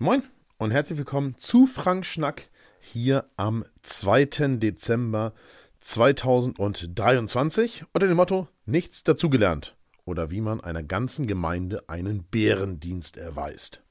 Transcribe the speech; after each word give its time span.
Moin 0.00 0.22
und 0.58 0.70
herzlich 0.70 0.96
willkommen 0.96 1.34
zu 1.38 1.66
Frank 1.66 2.06
Schnack 2.06 2.50
hier 2.78 3.24
am 3.36 3.64
2. 3.82 4.26
Dezember 4.58 5.32
2023 5.80 7.84
unter 7.92 8.06
dem 8.06 8.16
Motto 8.16 8.46
Nichts 8.64 9.02
dazugelernt 9.02 9.74
oder 10.04 10.30
wie 10.30 10.40
man 10.40 10.60
einer 10.60 10.84
ganzen 10.84 11.26
Gemeinde 11.26 11.88
einen 11.88 12.22
Bärendienst 12.22 13.16
erweist. 13.16 13.82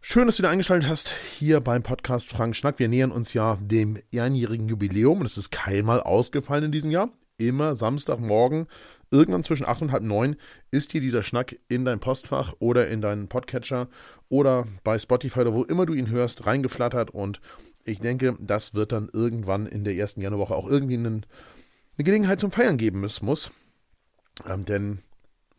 Schön, 0.00 0.24
dass 0.24 0.36
du 0.36 0.44
wieder 0.44 0.50
eingeschaltet 0.50 0.88
hast 0.88 1.12
hier 1.38 1.60
beim 1.60 1.82
Podcast 1.82 2.30
Frank 2.30 2.56
Schnack. 2.56 2.78
Wir 2.78 2.88
nähern 2.88 3.12
uns 3.12 3.34
ja 3.34 3.58
dem 3.60 3.98
einjährigen 4.16 4.70
Jubiläum 4.70 5.20
und 5.20 5.26
es 5.26 5.36
ist 5.36 5.50
keinmal 5.50 6.00
ausgefallen 6.00 6.64
in 6.64 6.72
diesem 6.72 6.90
Jahr. 6.90 7.10
Immer 7.36 7.76
Samstagmorgen 7.76 8.66
irgendwann 9.10 9.44
zwischen 9.44 9.66
8 9.66 9.82
und 9.82 9.92
halb 9.92 10.02
9 10.02 10.36
ist 10.70 10.92
hier 10.92 11.00
dieser 11.00 11.22
Schnack 11.22 11.56
in 11.68 11.84
dein 11.84 12.00
Postfach 12.00 12.54
oder 12.58 12.88
in 12.88 13.00
deinen 13.00 13.28
Podcatcher 13.28 13.88
oder 14.28 14.66
bei 14.84 14.98
Spotify 14.98 15.40
oder 15.40 15.54
wo 15.54 15.64
immer 15.64 15.86
du 15.86 15.94
ihn 15.94 16.10
hörst, 16.10 16.46
reingeflattert 16.46 17.10
und 17.10 17.40
ich 17.84 18.00
denke, 18.00 18.36
das 18.40 18.74
wird 18.74 18.92
dann 18.92 19.08
irgendwann 19.12 19.66
in 19.66 19.84
der 19.84 19.94
ersten 19.94 20.20
Januarwoche 20.20 20.54
auch 20.54 20.68
irgendwie 20.68 20.94
einen, 20.94 21.26
eine 21.96 22.04
Gelegenheit 22.04 22.40
zum 22.40 22.50
Feiern 22.52 22.76
geben 22.76 23.00
müssen 23.00 23.26
muss. 23.26 23.50
Ähm, 24.46 24.64
denn 24.64 24.98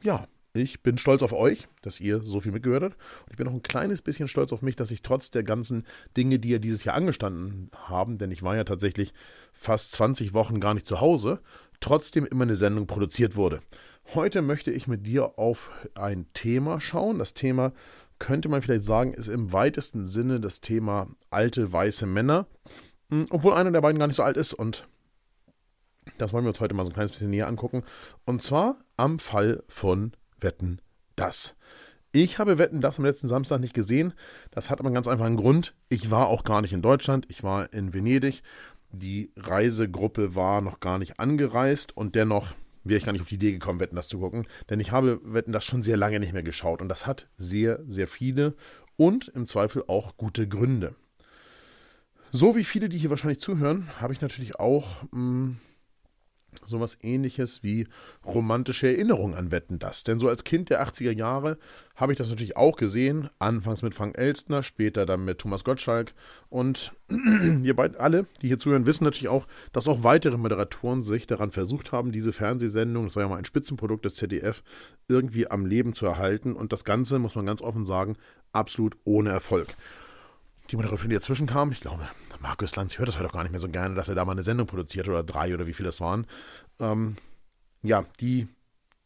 ja, 0.02 0.28
ich 0.54 0.84
bin 0.84 0.98
stolz 0.98 1.24
auf 1.24 1.34
euch, 1.34 1.68
dass 1.82 2.00
ihr 2.00 2.20
so 2.22 2.42
viel 2.42 2.52
mitgehört 2.52 2.84
habt. 2.84 2.96
Und 2.96 3.32
ich 3.32 3.38
bin 3.38 3.48
auch 3.48 3.54
ein 3.54 3.64
kleines 3.64 4.02
bisschen 4.02 4.28
stolz 4.28 4.52
auf 4.52 4.62
mich, 4.62 4.76
dass 4.76 4.92
ich 4.92 5.02
trotz 5.02 5.32
der 5.32 5.44
ganzen 5.44 5.86
Dinge, 6.18 6.40
die 6.40 6.50
ja 6.50 6.60
dieses 6.60 6.84
Jahr 6.84 6.96
angestanden 6.96 7.72
haben, 7.76 8.18
denn 8.18 8.32
ich 8.32 8.44
war 8.44 8.56
ja 8.56 8.64
tatsächlich 8.64 9.14
fast 9.54 9.94
20 9.94 10.34
Wochen 10.34 10.60
gar 10.60 10.74
nicht 10.74 10.86
zu 10.86 11.00
Hause, 11.00 11.42
trotzdem 11.82 12.26
immer 12.26 12.44
eine 12.44 12.56
Sendung 12.56 12.88
produziert 12.88 13.36
wurde. 13.36 13.60
Heute 14.16 14.42
möchte 14.42 14.72
ich 14.72 14.88
mit 14.88 15.06
dir 15.06 15.38
auf 15.38 15.70
ein 15.96 16.28
Thema 16.34 16.80
schauen. 16.80 17.20
Das 17.20 17.34
Thema 17.34 17.74
könnte 18.20 18.50
man 18.50 18.62
vielleicht 18.62 18.84
sagen, 18.84 19.14
ist 19.14 19.28
im 19.28 19.52
weitesten 19.52 20.08
Sinne 20.08 20.40
das 20.40 20.62
Thema 20.62 21.08
alte 21.30 21.74
weiße 21.74 22.06
Männer. 22.06 22.48
Hm, 23.10 23.26
obwohl 23.30 23.54
einer 23.54 23.72
der 23.72 23.82
beiden 23.82 24.00
gar 24.00 24.08
nicht 24.08 24.16
so 24.16 24.24
alt 24.24 24.38
ist 24.38 24.54
und 24.54 24.88
das 26.18 26.34
wollen 26.34 26.46
wir 26.46 26.50
uns 26.50 26.60
heute 26.60 26.74
mal 26.74 26.84
so 26.84 26.90
ein 26.90 26.94
kleines 26.94 27.12
bisschen 27.12 27.30
näher 27.30 27.48
angucken. 27.48 27.84
Und 28.26 28.42
zwar 28.42 28.78
am 28.98 29.20
Fall 29.20 29.64
von 29.68 30.14
Wetten 30.40 30.80
das. 31.16 31.56
Ich 32.14 32.40
habe 32.40 32.58
Wetten 32.58 32.82
das 32.82 33.00
am 33.00 33.06
letzten 33.06 33.28
Samstag 33.28 33.60
nicht 33.62 33.74
gesehen. 33.74 34.14
Das 34.52 34.70
hat 34.70 34.80
aber 34.80 34.88
einen 34.88 34.96
ganz 34.96 35.08
einfachen 35.08 35.38
Grund. 35.38 35.74
Ich 35.88 36.12
war 36.12 36.28
auch 36.28 36.44
gar 36.44 36.62
nicht 36.62 36.74
in 36.74 36.82
Deutschland. 36.82 37.26
Ich 37.30 37.44
war 37.44 37.72
in 37.72 37.94
Venedig 37.94 38.42
die 38.92 39.32
Reisegruppe 39.38 40.36
war 40.36 40.62
noch 40.62 40.80
gar 40.80 41.00
nicht 41.00 41.20
angereist 41.20 41.96
und 41.96 42.16
dennoch 42.16 42.54
wäre 42.84 42.98
ich 42.98 43.06
gar 43.06 43.12
nicht 43.12 43.22
auf 43.22 43.30
die 43.30 43.36
Idee 43.36 43.52
gekommen, 43.52 43.80
Wetten 43.80 43.96
das 43.96 44.08
zu 44.08 44.20
gucken, 44.20 44.48
denn 44.70 44.80
ich 44.80 44.92
habe 44.92 45.22
Wetten 45.24 45.52
das 45.52 45.66
schon 45.66 45.84
sehr 45.84 45.98
lange 45.98 46.20
nicht 46.20 46.34
mehr 46.34 46.44
geschaut 46.44 46.82
und 46.82 46.90
das 46.90 47.06
hat 47.06 47.28
sehr, 47.38 47.80
sehr 47.88 48.08
viele 48.08 48.56
und 48.98 49.28
im 49.30 49.48
Zweifel 49.48 49.84
auch 49.88 50.18
gute 50.18 50.48
Gründe. 50.48 50.96
So 52.32 52.56
wie 52.56 52.64
viele, 52.64 52.88
die 52.88 52.98
hier 52.98 53.10
wahrscheinlich 53.10 53.40
zuhören, 53.40 53.90
habe 54.00 54.14
ich 54.14 54.22
natürlich 54.22 54.60
auch 54.60 55.04
mh, 55.04 55.10
hm, 55.12 55.58
sowas 56.66 56.98
ähnliches 57.02 57.64
wie 57.64 57.88
romantische 58.26 58.88
Erinnerungen 58.88 59.36
an 59.36 59.52
Wetten 59.52 59.80
das. 59.80 60.04
Denn 60.04 60.20
so 60.20 60.28
als 60.28 60.44
Kind 60.44 60.70
der 60.70 60.86
80er 60.86 61.12
Jahre 61.12 61.58
habe 61.96 62.14
ich 62.14 62.18
das 62.18 62.30
natürlich 62.30 62.58
auch 62.58 62.78
gesehen. 62.78 63.30
Anfangs 63.40 63.82
mit 63.82 63.94
Frank 63.94 64.18
Elstner, 64.18 64.64
später 64.64 65.06
dann 65.06 65.26
mit 65.26 65.40
Thomas 65.40 65.64
Gottschalk. 65.64 66.14
Und 66.50 66.94
ihr 67.64 67.76
beide 67.76 68.00
alle, 68.00 68.26
die 68.42 68.48
hier 68.48 68.60
zuhören, 68.60 68.86
wissen 68.86 69.04
natürlich 69.04 69.30
auch, 69.30 69.48
dass 69.74 69.88
auch 69.88 70.04
weitere 70.04 70.38
Moderatoren 70.38 71.04
sich 71.04 71.28
daran 71.28 71.52
versucht 71.52 71.92
haben, 71.92 72.12
diese 72.12 72.34
Fernsehsendung, 72.34 73.06
das 73.06 73.16
war 73.16 73.24
ja 73.24 73.30
mal 73.30 73.38
ein 73.38 73.46
Spitzenprodukt 73.46 74.06
des 74.06 74.16
ZDF, 74.16 74.64
irgendwie 75.08 75.50
am 75.50 75.66
Leben 75.66 75.94
zu 75.94 76.06
erhalten. 76.06 76.56
Und 76.56 76.74
das 76.74 76.86
Ganze, 76.86 77.20
muss 77.20 77.36
man 77.36 77.46
ganz 77.46 77.62
offen 77.62 77.86
sagen, 77.86 78.18
absolut 78.54 78.98
ohne 79.04 79.30
Erfolg 79.30 79.76
die 80.70 80.76
Moderatorin, 80.76 81.10
die 81.10 81.16
dazwischen 81.16 81.48
kam, 81.48 81.72
ich 81.72 81.82
glaube, 81.82 82.08
Markus 82.40 82.76
Lanz 82.76 82.98
hört 82.98 83.08
das 83.08 83.18
heute 83.18 83.30
auch 83.30 83.34
gar 83.34 83.44
nicht 83.44 83.52
mehr 83.52 83.60
so 83.60 83.70
gerne, 83.70 83.96
dass 83.96 84.10
er 84.10 84.16
da 84.16 84.26
mal 84.26 84.32
eine 84.32 84.44
Sendung 84.44 84.68
produziert 84.68 85.08
oder 85.08 85.24
drei 85.24 85.54
oder 85.54 85.68
wie 85.68 85.74
viele 85.74 85.88
das 85.88 86.02
waren. 86.02 86.26
Ähm, 86.80 87.16
ja, 87.84 88.06
die, 88.20 88.48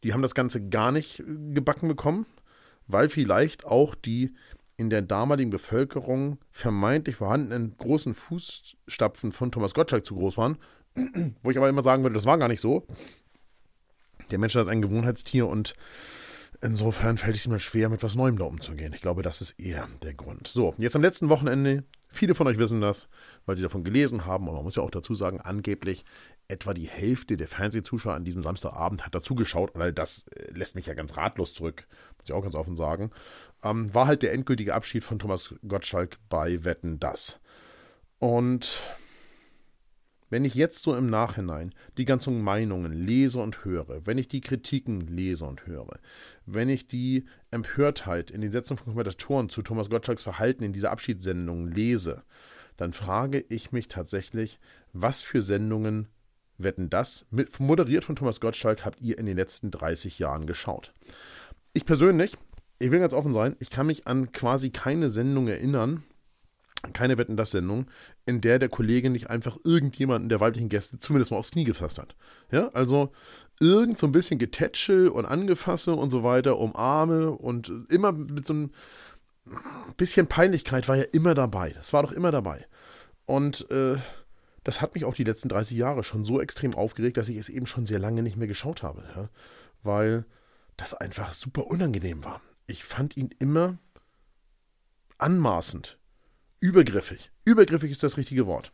die 0.04 0.12
haben 0.12 0.22
das 0.22 0.34
Ganze 0.34 0.68
gar 0.68 0.92
nicht 0.92 1.22
gebacken 1.26 1.88
bekommen, 1.88 2.26
weil 2.86 3.08
vielleicht 3.08 3.64
auch 3.64 3.94
die 3.94 4.34
in 4.76 4.90
der 4.90 5.02
damaligen 5.02 5.50
Bevölkerung 5.50 6.38
vermeintlich 6.50 7.16
vorhandenen 7.16 7.76
großen 7.76 8.14
Fußstapfen 8.14 9.32
von 9.32 9.50
Thomas 9.50 9.74
Gottschalk 9.74 10.04
zu 10.04 10.16
groß 10.16 10.36
waren. 10.36 10.58
Wo 11.42 11.50
ich 11.50 11.56
aber 11.56 11.68
immer 11.68 11.82
sagen 11.82 12.02
würde, 12.02 12.14
das 12.14 12.26
war 12.26 12.38
gar 12.38 12.48
nicht 12.48 12.60
so. 12.60 12.86
Der 14.30 14.38
Mensch 14.38 14.54
hat 14.54 14.68
ein 14.68 14.82
Gewohnheitstier 14.82 15.46
und 15.46 15.74
Insofern 16.62 17.18
fällt 17.18 17.36
es 17.36 17.46
mir 17.48 17.60
schwer, 17.60 17.88
mit 17.88 18.02
was 18.02 18.14
Neuem 18.14 18.38
da 18.38 18.44
umzugehen. 18.44 18.92
Ich 18.92 19.02
glaube, 19.02 19.22
das 19.22 19.40
ist 19.40 19.58
eher 19.58 19.88
der 20.02 20.14
Grund. 20.14 20.48
So, 20.48 20.74
jetzt 20.78 20.96
am 20.96 21.02
letzten 21.02 21.28
Wochenende, 21.28 21.84
viele 22.08 22.34
von 22.34 22.46
euch 22.46 22.58
wissen 22.58 22.80
das, 22.80 23.08
weil 23.44 23.56
sie 23.56 23.62
davon 23.62 23.84
gelesen 23.84 24.24
haben, 24.24 24.48
und 24.48 24.54
man 24.54 24.64
muss 24.64 24.76
ja 24.76 24.82
auch 24.82 24.90
dazu 24.90 25.14
sagen, 25.14 25.40
angeblich 25.40 26.04
etwa 26.48 26.74
die 26.74 26.88
Hälfte 26.88 27.36
der 27.36 27.48
Fernsehzuschauer 27.48 28.14
an 28.14 28.24
diesem 28.24 28.42
Samstagabend 28.42 29.04
hat 29.04 29.14
dazugeschaut, 29.14 29.72
weil 29.74 29.92
das 29.92 30.26
äh, 30.28 30.52
lässt 30.52 30.76
mich 30.76 30.86
ja 30.86 30.94
ganz 30.94 31.16
ratlos 31.16 31.54
zurück, 31.54 31.86
muss 32.18 32.28
ich 32.28 32.32
auch 32.32 32.42
ganz 32.42 32.54
offen 32.54 32.76
sagen, 32.76 33.10
ähm, 33.62 33.92
war 33.92 34.06
halt 34.06 34.22
der 34.22 34.32
endgültige 34.32 34.74
Abschied 34.74 35.04
von 35.04 35.18
Thomas 35.18 35.54
Gottschalk 35.66 36.18
bei 36.28 36.64
Wetten 36.64 37.00
Das. 37.00 37.40
Und 38.18 38.78
wenn 40.30 40.44
ich 40.44 40.54
jetzt 40.54 40.82
so 40.82 40.94
im 40.94 41.08
Nachhinein 41.08 41.72
die 41.96 42.04
ganzen 42.04 42.42
Meinungen 42.42 42.92
lese 42.92 43.38
und 43.38 43.64
höre, 43.64 44.06
wenn 44.06 44.18
ich 44.18 44.28
die 44.28 44.40
Kritiken 44.40 45.06
lese 45.06 45.44
und 45.44 45.66
höre, 45.66 45.98
wenn 46.46 46.68
ich 46.68 46.88
die 46.88 47.26
Empörtheit 47.50 48.30
in 48.30 48.40
den 48.40 48.52
Sätzen 48.52 48.76
von 48.76 48.92
Kommentatoren 48.92 49.48
zu 49.48 49.62
Thomas 49.62 49.90
Gottschalks 49.90 50.22
Verhalten 50.22 50.64
in 50.64 50.72
dieser 50.72 50.90
Abschiedssendung 50.90 51.68
lese, 51.68 52.24
dann 52.76 52.92
frage 52.92 53.44
ich 53.48 53.72
mich 53.72 53.88
tatsächlich, 53.88 54.58
was 54.92 55.22
für 55.22 55.42
Sendungen 55.42 56.08
wetten 56.58 56.90
das, 56.90 57.26
mit, 57.30 57.60
moderiert 57.60 58.04
von 58.04 58.16
Thomas 58.16 58.40
Gottschalk, 58.40 58.84
habt 58.84 59.00
ihr 59.00 59.18
in 59.18 59.26
den 59.26 59.36
letzten 59.36 59.70
30 59.70 60.18
Jahren 60.18 60.46
geschaut? 60.46 60.92
Ich 61.72 61.84
persönlich, 61.84 62.36
ich 62.78 62.90
will 62.90 63.00
ganz 63.00 63.12
offen 63.12 63.34
sein, 63.34 63.56
ich 63.58 63.70
kann 63.70 63.86
mich 63.86 64.06
an 64.06 64.32
quasi 64.32 64.70
keine 64.70 65.10
Sendung 65.10 65.48
erinnern, 65.48 66.02
keine 66.92 67.18
Wetten 67.18 67.36
das 67.36 67.50
Sendung, 67.50 67.86
in 68.24 68.40
der 68.40 68.58
der 68.58 68.68
Kollege 68.68 69.10
nicht 69.10 69.30
einfach 69.30 69.58
irgendjemanden 69.64 70.28
der 70.28 70.40
weiblichen 70.40 70.68
Gäste 70.68 70.98
zumindest 70.98 71.30
mal 71.30 71.38
aufs 71.38 71.52
Knie 71.52 71.64
gefasst 71.64 71.98
hat. 71.98 72.16
Ja, 72.50 72.68
also 72.68 73.12
irgend 73.60 73.98
so 73.98 74.06
ein 74.06 74.12
bisschen 74.12 74.38
Getätschel 74.38 75.08
und 75.08 75.26
Angefasse 75.26 75.94
und 75.94 76.10
so 76.10 76.22
weiter, 76.22 76.58
umarme 76.58 77.30
und 77.30 77.72
immer 77.88 78.12
mit 78.12 78.46
so 78.46 78.52
einem 78.52 78.70
bisschen 79.96 80.26
Peinlichkeit 80.26 80.88
war 80.88 80.96
ja 80.96 81.04
immer 81.12 81.34
dabei. 81.34 81.70
Das 81.70 81.92
war 81.92 82.02
doch 82.02 82.12
immer 82.12 82.32
dabei. 82.32 82.66
Und 83.26 83.70
äh, 83.70 83.96
das 84.64 84.80
hat 84.80 84.94
mich 84.94 85.04
auch 85.04 85.14
die 85.14 85.24
letzten 85.24 85.48
30 85.48 85.76
Jahre 85.76 86.02
schon 86.02 86.24
so 86.24 86.40
extrem 86.40 86.74
aufgeregt, 86.74 87.16
dass 87.16 87.28
ich 87.28 87.36
es 87.36 87.48
eben 87.48 87.66
schon 87.66 87.86
sehr 87.86 87.98
lange 87.98 88.22
nicht 88.22 88.36
mehr 88.36 88.48
geschaut 88.48 88.82
habe. 88.82 89.04
Ja? 89.14 89.28
Weil 89.82 90.24
das 90.76 90.94
einfach 90.94 91.32
super 91.32 91.68
unangenehm 91.68 92.24
war. 92.24 92.40
Ich 92.66 92.84
fand 92.84 93.16
ihn 93.16 93.30
immer 93.38 93.78
anmaßend 95.18 95.98
übergriffig. 96.60 97.30
Übergriffig 97.44 97.90
ist 97.90 98.02
das 98.02 98.16
richtige 98.16 98.46
Wort. 98.46 98.72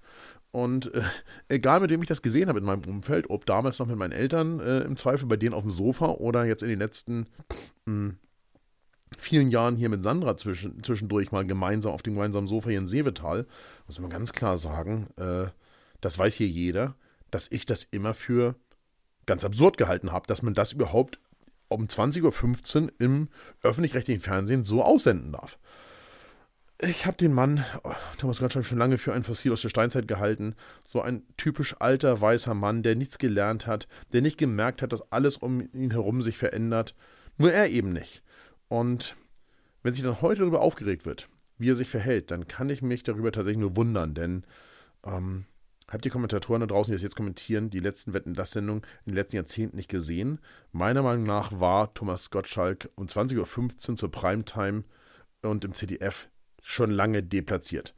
Und 0.50 0.92
äh, 0.94 1.02
egal, 1.48 1.80
mit 1.80 1.90
wem 1.90 2.02
ich 2.02 2.08
das 2.08 2.22
gesehen 2.22 2.48
habe 2.48 2.58
in 2.58 2.64
meinem 2.64 2.84
Umfeld, 2.84 3.30
ob 3.30 3.46
damals 3.46 3.78
noch 3.78 3.86
mit 3.86 3.96
meinen 3.96 4.12
Eltern 4.12 4.60
äh, 4.60 4.80
im 4.80 4.96
Zweifel 4.96 5.26
bei 5.26 5.36
denen 5.36 5.54
auf 5.54 5.62
dem 5.62 5.72
Sofa 5.72 6.06
oder 6.06 6.44
jetzt 6.44 6.62
in 6.62 6.68
den 6.68 6.78
letzten 6.78 7.26
mh, 7.86 7.86
hm, 7.86 8.18
vielen 9.16 9.50
Jahren 9.50 9.76
hier 9.76 9.88
mit 9.88 10.02
Sandra 10.02 10.36
zwischen, 10.36 10.82
zwischendurch 10.82 11.32
mal 11.32 11.46
gemeinsam 11.46 11.92
auf 11.92 12.02
dem 12.02 12.14
gemeinsamen 12.14 12.48
Sofa 12.48 12.70
hier 12.70 12.78
in 12.78 12.86
Seevetal, 12.86 13.46
muss 13.86 13.98
man 13.98 14.10
ganz 14.10 14.32
klar 14.32 14.58
sagen, 14.58 15.08
äh, 15.16 15.46
das 16.00 16.18
weiß 16.18 16.34
hier 16.34 16.48
jeder, 16.48 16.96
dass 17.30 17.50
ich 17.50 17.64
das 17.64 17.84
immer 17.84 18.14
für 18.14 18.56
ganz 19.26 19.44
absurd 19.44 19.78
gehalten 19.78 20.12
habe, 20.12 20.26
dass 20.26 20.42
man 20.42 20.54
das 20.54 20.72
überhaupt 20.72 21.18
um 21.68 21.86
20.15 21.86 22.82
Uhr 22.82 22.92
im 22.98 23.28
öffentlich-rechtlichen 23.62 24.20
Fernsehen 24.20 24.64
so 24.64 24.82
aussenden 24.82 25.32
darf. 25.32 25.58
Ich 26.84 27.06
habe 27.06 27.16
den 27.16 27.32
Mann, 27.32 27.64
oh, 27.84 27.92
Thomas 28.18 28.40
Gottschalk, 28.40 28.66
schon 28.66 28.78
lange 28.78 28.98
für 28.98 29.12
ein 29.12 29.22
Fossil 29.22 29.52
aus 29.52 29.62
der 29.62 29.68
Steinzeit 29.68 30.08
gehalten. 30.08 30.56
So 30.84 31.00
ein 31.00 31.22
typisch 31.36 31.76
alter, 31.78 32.20
weißer 32.20 32.54
Mann, 32.54 32.82
der 32.82 32.96
nichts 32.96 33.18
gelernt 33.18 33.68
hat, 33.68 33.86
der 34.12 34.20
nicht 34.20 34.36
gemerkt 34.36 34.82
hat, 34.82 34.92
dass 34.92 35.12
alles 35.12 35.36
um 35.36 35.60
ihn 35.72 35.92
herum 35.92 36.22
sich 36.22 36.36
verändert. 36.36 36.96
Nur 37.38 37.52
er 37.52 37.70
eben 37.70 37.92
nicht. 37.92 38.24
Und 38.66 39.14
wenn 39.84 39.92
sich 39.92 40.02
dann 40.02 40.22
heute 40.22 40.40
darüber 40.40 40.60
aufgeregt 40.60 41.06
wird, 41.06 41.28
wie 41.56 41.70
er 41.70 41.76
sich 41.76 41.88
verhält, 41.88 42.32
dann 42.32 42.48
kann 42.48 42.68
ich 42.68 42.82
mich 42.82 43.04
darüber 43.04 43.30
tatsächlich 43.30 43.60
nur 43.60 43.76
wundern, 43.76 44.14
denn 44.14 44.42
ähm, 45.04 45.44
habt 45.86 46.04
ihr 46.04 46.10
Kommentatoren 46.10 46.62
da 46.62 46.66
draußen, 46.66 46.90
die 46.90 46.96
das 46.96 47.04
jetzt 47.04 47.16
kommentieren, 47.16 47.70
die 47.70 47.78
letzten 47.78 48.12
Wetten 48.12 48.34
das 48.34 48.50
Sendung 48.50 48.78
in 49.06 49.12
den 49.12 49.14
letzten 49.14 49.36
Jahrzehnten 49.36 49.76
nicht 49.76 49.88
gesehen? 49.88 50.40
Meiner 50.72 51.04
Meinung 51.04 51.22
nach 51.22 51.60
war 51.60 51.94
Thomas 51.94 52.30
Gottschalk 52.30 52.90
um 52.96 53.06
20.15 53.06 53.90
Uhr 53.90 53.96
zur 53.96 54.10
Primetime 54.10 54.82
und 55.42 55.64
im 55.64 55.74
CDF 55.74 56.28
schon 56.62 56.90
lange 56.90 57.22
deplatziert. 57.22 57.94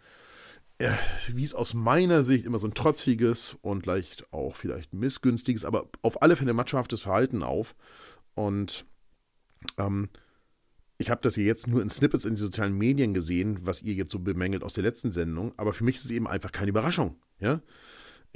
Er 0.79 0.99
wies 1.29 1.55
aus 1.55 1.73
meiner 1.73 2.25
Sicht 2.25 2.45
immer 2.45 2.59
so 2.59 2.67
ein 2.67 2.75
trotziges 2.75 3.57
und 3.63 3.87
leicht 3.87 4.27
auch 4.33 4.57
vielleicht 4.57 4.93
missgünstiges, 4.93 5.65
aber 5.65 5.89
auf 6.03 6.21
alle 6.21 6.35
Fälle 6.35 6.53
matschhaftes 6.53 7.03
Verhalten 7.03 7.45
auf. 7.45 7.77
Und 8.35 8.85
ähm, 9.79 10.09
ich 10.99 11.11
habe 11.11 11.21
das 11.23 11.37
hier 11.37 11.45
jetzt 11.45 11.69
nur 11.69 11.81
in 11.81 11.91
Snippets 11.91 12.25
in 12.25 12.33
den 12.33 12.39
sozialen 12.39 12.77
Medien 12.77 13.15
gesehen, 13.15 13.61
was 13.63 13.83
ihr 13.83 13.95
jetzt 13.95 14.11
so 14.11 14.19
bemängelt 14.19 14.65
aus 14.65 14.75
der 14.75 14.83
letzten 14.83 15.13
Sendung, 15.13 15.53
aber 15.57 15.73
für 15.73 15.85
mich 15.85 15.97
ist 15.97 16.07
es 16.07 16.11
eben 16.11 16.27
einfach 16.27 16.51
keine 16.51 16.71
Überraschung. 16.71 17.17
Ja? 17.39 17.61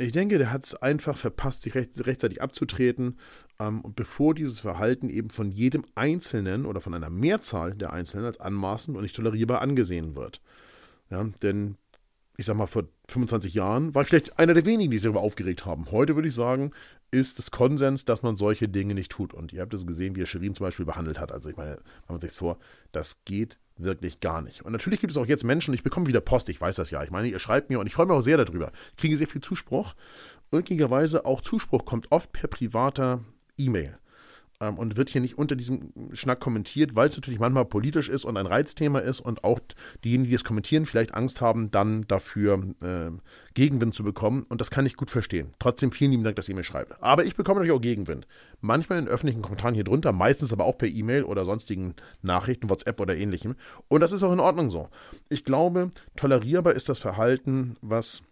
Ich 0.00 0.12
denke, 0.12 0.38
der 0.38 0.52
hat 0.52 0.64
es 0.64 0.76
einfach 0.76 1.16
verpasst, 1.16 1.62
sich 1.62 1.74
recht, 1.74 2.06
rechtzeitig 2.06 2.40
abzutreten. 2.40 3.18
Ähm, 3.58 3.82
bevor 3.96 4.32
dieses 4.32 4.60
Verhalten 4.60 5.10
eben 5.10 5.28
von 5.28 5.50
jedem 5.50 5.84
Einzelnen 5.96 6.66
oder 6.66 6.80
von 6.80 6.94
einer 6.94 7.10
Mehrzahl 7.10 7.74
der 7.74 7.92
Einzelnen 7.92 8.24
als 8.24 8.38
anmaßend 8.38 8.96
und 8.96 9.02
nicht 9.02 9.16
tolerierbar 9.16 9.60
angesehen 9.60 10.14
wird. 10.14 10.40
Ja, 11.10 11.24
denn 11.42 11.76
ich 12.36 12.46
sag 12.46 12.56
mal, 12.56 12.68
vor 12.68 12.84
25 13.08 13.54
Jahren 13.54 13.92
war 13.96 14.02
ich 14.02 14.08
vielleicht 14.08 14.38
einer 14.38 14.54
der 14.54 14.64
wenigen, 14.64 14.92
die 14.92 14.98
sich 14.98 15.04
darüber 15.04 15.22
aufgeregt 15.22 15.66
haben. 15.66 15.90
Heute 15.90 16.14
würde 16.14 16.28
ich 16.28 16.34
sagen, 16.34 16.70
ist 17.10 17.40
es 17.40 17.50
Konsens, 17.50 18.04
dass 18.04 18.22
man 18.22 18.36
solche 18.36 18.68
Dinge 18.68 18.94
nicht 18.94 19.10
tut. 19.10 19.34
Und 19.34 19.52
ihr 19.52 19.62
habt 19.62 19.74
es 19.74 19.84
gesehen, 19.84 20.14
wie 20.14 20.22
er 20.22 20.26
Shirin 20.26 20.54
zum 20.54 20.64
Beispiel 20.64 20.86
behandelt 20.86 21.18
hat. 21.18 21.32
Also 21.32 21.48
ich 21.48 21.56
meine, 21.56 21.72
machen 21.72 21.82
wir 22.08 22.14
uns 22.14 22.22
nichts 22.22 22.38
vor, 22.38 22.58
das 22.92 23.24
geht 23.24 23.58
wirklich 23.78 24.20
gar 24.20 24.42
nicht. 24.42 24.64
Und 24.64 24.72
natürlich 24.72 25.00
gibt 25.00 25.10
es 25.10 25.16
auch 25.16 25.26
jetzt 25.26 25.44
Menschen, 25.44 25.74
ich 25.74 25.82
bekomme 25.82 26.06
wieder 26.06 26.20
Post, 26.20 26.48
ich 26.48 26.60
weiß 26.60 26.76
das 26.76 26.90
ja. 26.90 27.02
Ich 27.02 27.10
meine, 27.10 27.28
ihr 27.28 27.38
schreibt 27.38 27.70
mir 27.70 27.80
und 27.80 27.86
ich 27.86 27.94
freue 27.94 28.06
mich 28.06 28.16
auch 28.16 28.22
sehr 28.22 28.36
darüber. 28.36 28.72
Ich 28.90 28.96
kriege 28.96 29.16
sehr 29.16 29.28
viel 29.28 29.40
Zuspruch. 29.40 29.94
Irrtümlicherweise 30.50 31.24
auch 31.24 31.42
Zuspruch 31.42 31.84
kommt 31.84 32.10
oft 32.10 32.32
per 32.32 32.48
privater 32.48 33.20
E-Mail 33.56 33.98
ähm, 34.60 34.78
und 34.78 34.96
wird 34.96 35.10
hier 35.10 35.20
nicht 35.20 35.38
unter 35.38 35.56
diesem 35.56 35.92
Schnack 36.12 36.40
kommentiert, 36.40 36.96
weil 36.96 37.08
es 37.08 37.16
natürlich 37.16 37.40
manchmal 37.40 37.64
politisch 37.64 38.08
ist 38.08 38.24
und 38.24 38.36
ein 38.36 38.46
Reizthema 38.46 38.98
ist 38.98 39.20
und 39.20 39.44
auch 39.44 39.60
diejenigen, 40.04 40.28
die 40.28 40.34
es 40.34 40.44
kommentieren, 40.44 40.86
vielleicht 40.86 41.14
Angst 41.14 41.40
haben, 41.40 41.70
dann 41.70 42.06
dafür 42.08 42.74
äh, 42.82 43.10
Gegenwind 43.54 43.94
zu 43.94 44.04
bekommen. 44.04 44.44
Und 44.48 44.60
das 44.60 44.70
kann 44.70 44.86
ich 44.86 44.96
gut 44.96 45.10
verstehen. 45.10 45.54
Trotzdem 45.58 45.92
vielen 45.92 46.12
lieben 46.12 46.24
Dank, 46.24 46.36
dass 46.36 46.48
ihr 46.48 46.54
mir 46.54 46.64
schreibt. 46.64 47.02
Aber 47.02 47.24
ich 47.24 47.36
bekomme 47.36 47.60
natürlich 47.60 47.76
auch 47.76 47.82
Gegenwind. 47.82 48.26
Manchmal 48.60 48.98
in 48.98 49.08
öffentlichen 49.08 49.42
Kommentaren 49.42 49.74
hier 49.74 49.84
drunter, 49.84 50.12
meistens 50.12 50.52
aber 50.52 50.64
auch 50.64 50.78
per 50.78 50.88
E-Mail 50.88 51.24
oder 51.24 51.44
sonstigen 51.44 51.94
Nachrichten, 52.22 52.68
WhatsApp 52.68 53.00
oder 53.00 53.16
ähnlichem. 53.16 53.54
Und 53.88 54.00
das 54.00 54.12
ist 54.12 54.22
auch 54.22 54.32
in 54.32 54.40
Ordnung 54.40 54.70
so. 54.70 54.88
Ich 55.28 55.44
glaube, 55.44 55.90
tolerierbar 56.16 56.74
ist 56.74 56.88
das 56.88 56.98
Verhalten, 56.98 57.76
was 57.80 58.22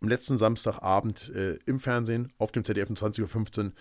am 0.00 0.08
letzten 0.08 0.38
Samstagabend 0.38 1.30
äh, 1.34 1.58
im 1.66 1.78
Fernsehen 1.78 2.32
auf 2.38 2.52
dem 2.52 2.64
ZDF 2.64 2.88
um 2.88 2.96
20.15 2.96 3.64
Uhr 3.64 3.72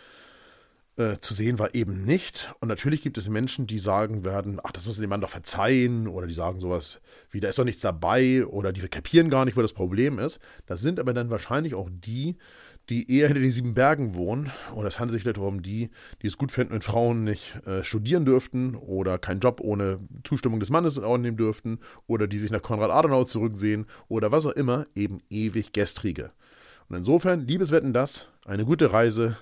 äh, 0.97 1.17
zu 1.21 1.33
sehen 1.33 1.57
war 1.57 1.73
eben 1.73 2.03
nicht. 2.03 2.53
Und 2.59 2.67
natürlich 2.67 3.01
gibt 3.01 3.17
es 3.17 3.29
Menschen, 3.29 3.65
die 3.65 3.79
sagen 3.79 4.25
werden, 4.25 4.59
ach, 4.63 4.71
das 4.71 4.85
muss 4.85 4.97
dem 4.97 5.09
Mann 5.09 5.21
doch 5.21 5.29
verzeihen, 5.29 6.07
oder 6.07 6.27
die 6.27 6.33
sagen 6.33 6.59
sowas 6.59 6.99
wie, 7.29 7.39
da 7.39 7.49
ist 7.49 7.57
doch 7.57 7.63
nichts 7.63 7.81
dabei, 7.81 8.45
oder 8.45 8.73
die 8.73 8.81
kapieren 8.87 9.29
gar 9.29 9.45
nicht, 9.45 9.55
wo 9.57 9.61
das 9.61 9.73
Problem 9.73 10.19
ist. 10.19 10.39
Das 10.65 10.81
sind 10.81 10.99
aber 10.99 11.13
dann 11.13 11.29
wahrscheinlich 11.29 11.75
auch 11.75 11.89
die, 11.89 12.37
die 12.89 13.09
eher 13.09 13.27
hinter 13.27 13.41
den 13.41 13.51
sieben 13.51 13.73
Bergen 13.73 14.15
wohnen. 14.15 14.51
Oder 14.75 14.89
es 14.89 14.99
handelt 14.99 15.13
sich 15.13 15.23
vielleicht 15.23 15.37
um 15.37 15.61
die, 15.61 15.89
die 16.21 16.27
es 16.27 16.37
gut 16.37 16.51
finden, 16.51 16.73
wenn 16.73 16.81
Frauen 16.81 17.23
nicht 17.23 17.55
äh, 17.65 17.83
studieren 17.83 18.25
dürften 18.25 18.75
oder 18.75 19.17
keinen 19.17 19.39
Job 19.39 19.61
ohne 19.61 19.97
Zustimmung 20.23 20.59
des 20.59 20.71
Mannes 20.71 20.99
annehmen 20.99 21.37
dürften 21.37 21.79
oder 22.07 22.27
die 22.27 22.37
sich 22.37 22.51
nach 22.51 22.61
Konrad 22.61 22.91
Adenauer 22.91 23.27
zurücksehen 23.27 23.85
oder 24.09 24.31
was 24.31 24.45
auch 24.45 24.51
immer, 24.51 24.85
eben 24.95 25.19
ewig 25.29 25.71
gestrige. 25.71 26.31
Und 26.89 26.97
insofern, 26.97 27.47
liebes 27.47 27.71
Wetten 27.71 27.93
das, 27.93 28.27
eine 28.45 28.65
gute 28.65 28.91
Reise 28.91 29.37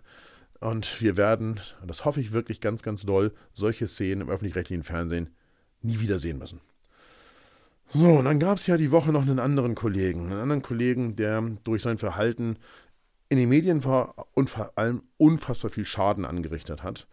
und 0.60 1.02
wir 1.02 1.18
werden, 1.18 1.60
und 1.82 1.90
das 1.90 2.06
hoffe 2.06 2.20
ich 2.22 2.32
wirklich 2.32 2.62
ganz, 2.62 2.84
ganz 2.84 3.04
doll, 3.04 3.34
solche 3.54 3.88
Szenen 3.88 4.22
im 4.22 4.30
öffentlich-rechtlichen 4.30 4.84
Fernsehen 4.84 5.30
nie 5.82 6.00
wieder 6.00 6.20
sehen 6.20 6.38
müssen. 6.38 6.62
So, 7.92 8.06
und 8.06 8.26
dann 8.26 8.40
gab 8.40 8.58
es 8.58 8.68
ja 8.68 8.78
die 8.78 8.92
Woche 8.92 9.12
noch 9.12 9.24
einen 9.24 9.40
anderen 9.40 9.74
Kollegen, 9.74 10.28
einen 10.28 10.42
anderen 10.42 10.62
Kollegen, 10.62 11.16
der 11.16 11.42
durch 11.64 11.82
sein 11.82 11.98
Verhalten 11.98 12.58
in 13.30 13.38
den 13.38 13.50
Medien 13.50 13.84
war 13.84 14.28
und 14.34 14.50
vor 14.50 14.72
allem 14.76 15.04
unfassbar 15.18 15.72
viel 15.72 15.86
Schaden 15.86 16.26
angerichtet 16.26 16.84
hat. 16.84 17.08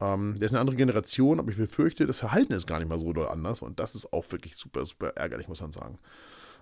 Ähm, 0.00 0.36
der 0.38 0.46
ist 0.46 0.52
eine 0.52 0.60
andere 0.60 0.76
Generation, 0.76 1.38
aber 1.38 1.50
ich 1.50 1.56
befürchte, 1.56 2.06
das 2.06 2.18
Verhalten 2.18 2.52
ist 2.52 2.66
gar 2.66 2.78
nicht 2.78 2.88
mal 2.88 2.98
so 2.98 3.12
doll 3.12 3.28
anders 3.28 3.62
und 3.62 3.78
das 3.78 3.94
ist 3.94 4.12
auch 4.12 4.30
wirklich 4.32 4.56
super, 4.56 4.84
super 4.84 5.08
ärgerlich, 5.16 5.48
muss 5.48 5.60
man 5.60 5.72
sagen. 5.72 5.98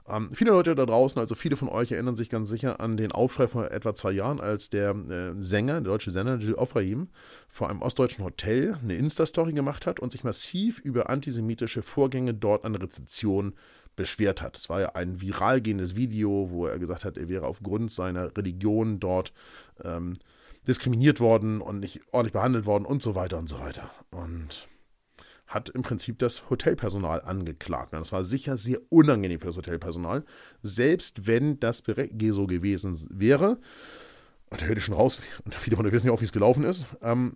Ähm, 0.09 0.31
viele 0.33 0.53
Leute 0.53 0.75
da 0.75 0.87
draußen, 0.87 1.21
also 1.21 1.35
viele 1.35 1.57
von 1.57 1.69
euch 1.69 1.93
erinnern 1.93 2.17
sich 2.17 2.31
ganz 2.31 2.49
sicher 2.49 2.81
an 2.81 2.97
den 2.97 3.13
Aufschrei 3.13 3.47
vor 3.47 3.71
etwa 3.71 3.95
zwei 3.95 4.13
Jahren, 4.13 4.41
als 4.41 4.71
der 4.71 4.91
äh, 4.91 5.35
Sänger, 5.39 5.75
der 5.75 5.93
deutsche 5.93 6.11
Sänger 6.11 6.39
Gilles 6.39 6.57
Ofraim, 6.57 7.09
vor 7.49 7.69
einem 7.69 7.83
ostdeutschen 7.83 8.25
Hotel 8.25 8.79
eine 8.83 8.95
Insta-Story 8.95 9.53
gemacht 9.53 9.87
hat 9.87 10.01
und 10.01 10.13
sich 10.13 10.25
massiv 10.25 10.79
über 10.79 11.11
antisemitische 11.11 11.83
Vorgänge 11.83 12.33
dort 12.33 12.65
an 12.65 12.73
der 12.73 12.83
Rezeption 12.83 13.55
beschwert 13.97 14.41
hat. 14.41 14.57
Es 14.57 14.69
war 14.69 14.81
ja 14.81 14.95
ein 14.95 15.21
viral 15.21 15.61
gehendes 15.61 15.97
Video, 15.97 16.51
wo 16.51 16.67
er 16.67 16.79
gesagt 16.79 17.05
hat, 17.05 17.19
er 17.19 17.29
wäre 17.29 17.47
aufgrund 17.47 17.91
seiner 17.91 18.35
Religion 18.37 19.01
dort 19.01 19.33
ähm, 19.85 20.19
diskriminiert 20.67 21.19
worden 21.21 21.61
und 21.61 21.81
nicht 21.81 22.01
ordentlich 22.13 22.33
behandelt 22.33 22.65
worden 22.65 22.85
und 22.85 23.03
so 23.03 23.15
weiter 23.15 23.39
und 23.39 23.49
so 23.49 23.59
weiter. 23.59 23.91
Und 24.11 24.68
hat 25.49 25.71
im 25.71 25.83
Prinzip 25.83 26.19
das 26.19 26.49
Hotelpersonal 26.51 27.23
angeklagt. 27.23 27.93
Und 27.93 28.01
das 28.01 28.13
war 28.13 28.23
sicher 28.23 28.57
sehr 28.57 28.81
unangenehm 28.91 29.41
für 29.41 29.47
das 29.47 29.57
Hotelpersonal, 29.57 30.25
selbst 30.63 31.27
wenn 31.27 31.59
das 31.59 31.83
so 32.31 32.47
gewesen 32.47 33.09
wäre. 33.11 33.59
Und 34.51 34.63
da 34.63 34.67
hört 34.67 34.81
schon 34.81 34.95
raus, 34.95 35.19
und 35.45 35.55
viele 35.55 35.77
von 35.77 35.87
euch 35.87 35.93
wissen 35.93 36.07
ja 36.07 36.13
auch, 36.13 36.21
wie 36.21 36.27
es 36.27 36.33
gelaufen 36.33 36.65
ist, 36.65 36.85
ähm, 37.03 37.35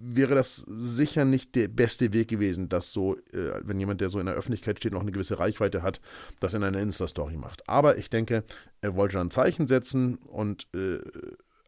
wäre 0.00 0.34
das 0.34 0.56
sicher 0.66 1.24
nicht 1.24 1.54
der 1.54 1.68
beste 1.68 2.12
Weg 2.12 2.28
gewesen, 2.28 2.68
dass 2.68 2.92
so, 2.92 3.16
äh, 3.32 3.60
wenn 3.62 3.78
jemand, 3.78 4.00
der 4.00 4.08
so 4.08 4.18
in 4.18 4.26
der 4.26 4.34
Öffentlichkeit 4.34 4.78
steht, 4.78 4.92
noch 4.92 5.02
eine 5.02 5.12
gewisse 5.12 5.38
Reichweite 5.38 5.82
hat, 5.82 6.00
das 6.40 6.54
in 6.54 6.62
einer 6.62 6.80
Insta-Story 6.80 7.36
macht. 7.36 7.68
Aber 7.68 7.96
ich 7.96 8.10
denke, 8.10 8.44
er 8.80 8.96
wollte 8.96 9.14
dann 9.14 9.28
ein 9.28 9.30
Zeichen 9.30 9.66
setzen 9.66 10.16
und 10.16 10.68
äh, 10.74 10.98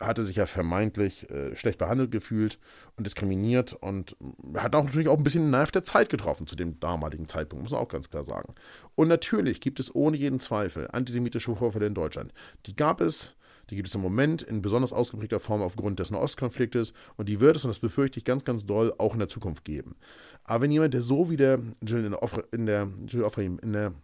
hatte 0.01 0.25
sich 0.25 0.37
ja 0.37 0.47
vermeintlich 0.47 1.31
äh, 1.31 1.55
schlecht 1.55 1.79
behandelt 1.79 2.11
gefühlt 2.11 2.59
und 2.97 3.07
diskriminiert 3.07 3.75
und 3.75 4.17
hat 4.57 4.75
auch 4.75 4.85
natürlich 4.85 5.09
auch 5.09 5.17
ein 5.17 5.25
bisschen 5.25 5.43
den 5.43 5.51
Nerv 5.51 5.71
der 5.71 5.85
Zeit 5.85 6.09
getroffen 6.09 6.47
zu 6.47 6.57
dem 6.57 6.81
damaligen 6.81 7.29
Zeitpunkt, 7.29 7.63
muss 7.63 7.73
man 7.73 7.81
auch 7.81 7.89
ganz 7.89 8.11
klar 8.11 8.25
sagen. 8.25 8.55
Und 8.95 9.09
natürlich 9.09 9.61
gibt 9.61 9.81
es 9.81 9.95
ohne 9.95 10.17
jeden 10.17 10.41
Zweifel 10.41 10.89
antisemitische 10.93 11.55
Vorfälle 11.55 11.87
in 11.87 11.95
Deutschland. 11.95 12.33
Die 12.67 12.75
gab 12.75 13.01
es, 13.01 13.35
die 13.71 13.77
gibt 13.77 13.89
es 13.89 13.95
im 13.95 14.01
Moment 14.01 14.43
in 14.43 14.63
besonders 14.63 14.93
ausgeprägter 14.93 15.41
Form 15.41 15.63
aufgrund 15.63 15.99
des 16.01 16.11
Nahostkonfliktes 16.11 16.93
und 17.17 17.29
die 17.29 17.41
wird 17.41 17.57
es, 17.57 17.65
und 17.65 17.69
das 17.69 17.79
befürchte 17.79 18.19
ich 18.19 18.25
ganz, 18.25 18.45
ganz 18.45 18.67
doll, 18.67 18.93
auch 18.99 19.15
in 19.15 19.21
der 19.21 19.29
Zukunft 19.29 19.65
geben. 19.65 19.97
Aber 20.43 20.63
wenn 20.63 20.73
jemand, 20.73 20.93
der 20.93 21.03
so 21.03 21.31
wie 21.31 21.37
der 21.37 21.61
Jill 21.83 22.05
in 22.05 22.11
der, 22.11 22.45
in 22.53 22.67
der, 22.67 22.91
Jill 23.07 23.23
Offrim 23.23 23.59
in 23.61 23.73
der 23.73 23.95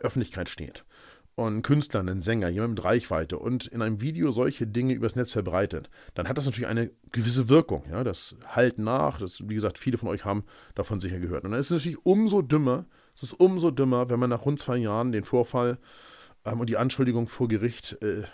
Öffentlichkeit 0.00 0.48
steht 0.48 0.84
und 1.34 1.62
Künstler, 1.62 2.00
einen 2.00 2.20
Sänger, 2.20 2.48
jemand 2.48 2.74
mit 2.74 2.84
Reichweite 2.84 3.38
und 3.38 3.66
in 3.66 3.80
einem 3.80 4.00
Video 4.00 4.32
solche 4.32 4.66
Dinge 4.66 4.92
übers 4.92 5.16
Netz 5.16 5.30
verbreitet, 5.30 5.88
dann 6.14 6.28
hat 6.28 6.36
das 6.36 6.44
natürlich 6.44 6.68
eine 6.68 6.90
gewisse 7.10 7.48
Wirkung. 7.48 7.84
Ja, 7.90 8.04
das 8.04 8.36
halt 8.46 8.78
nach, 8.78 9.18
das, 9.18 9.40
wie 9.48 9.54
gesagt, 9.54 9.78
viele 9.78 9.98
von 9.98 10.08
euch 10.08 10.24
haben 10.24 10.44
davon 10.74 11.00
sicher 11.00 11.18
gehört. 11.18 11.44
Und 11.44 11.52
dann 11.52 11.60
ist 11.60 11.66
es 11.66 11.72
natürlich 11.72 12.04
umso 12.04 12.42
dümmer, 12.42 12.86
es 13.14 13.22
ist 13.22 13.34
umso 13.34 13.70
dümmer, 13.70 14.10
wenn 14.10 14.20
man 14.20 14.30
nach 14.30 14.44
rund 14.44 14.60
zwei 14.60 14.76
Jahren 14.76 15.12
den 15.12 15.24
Vorfall 15.24 15.78
ähm, 16.44 16.60
und 16.60 16.68
die 16.68 16.76
Anschuldigung 16.76 17.28
vor 17.28 17.48
Gericht, 17.48 17.96
äh, 18.02 18.24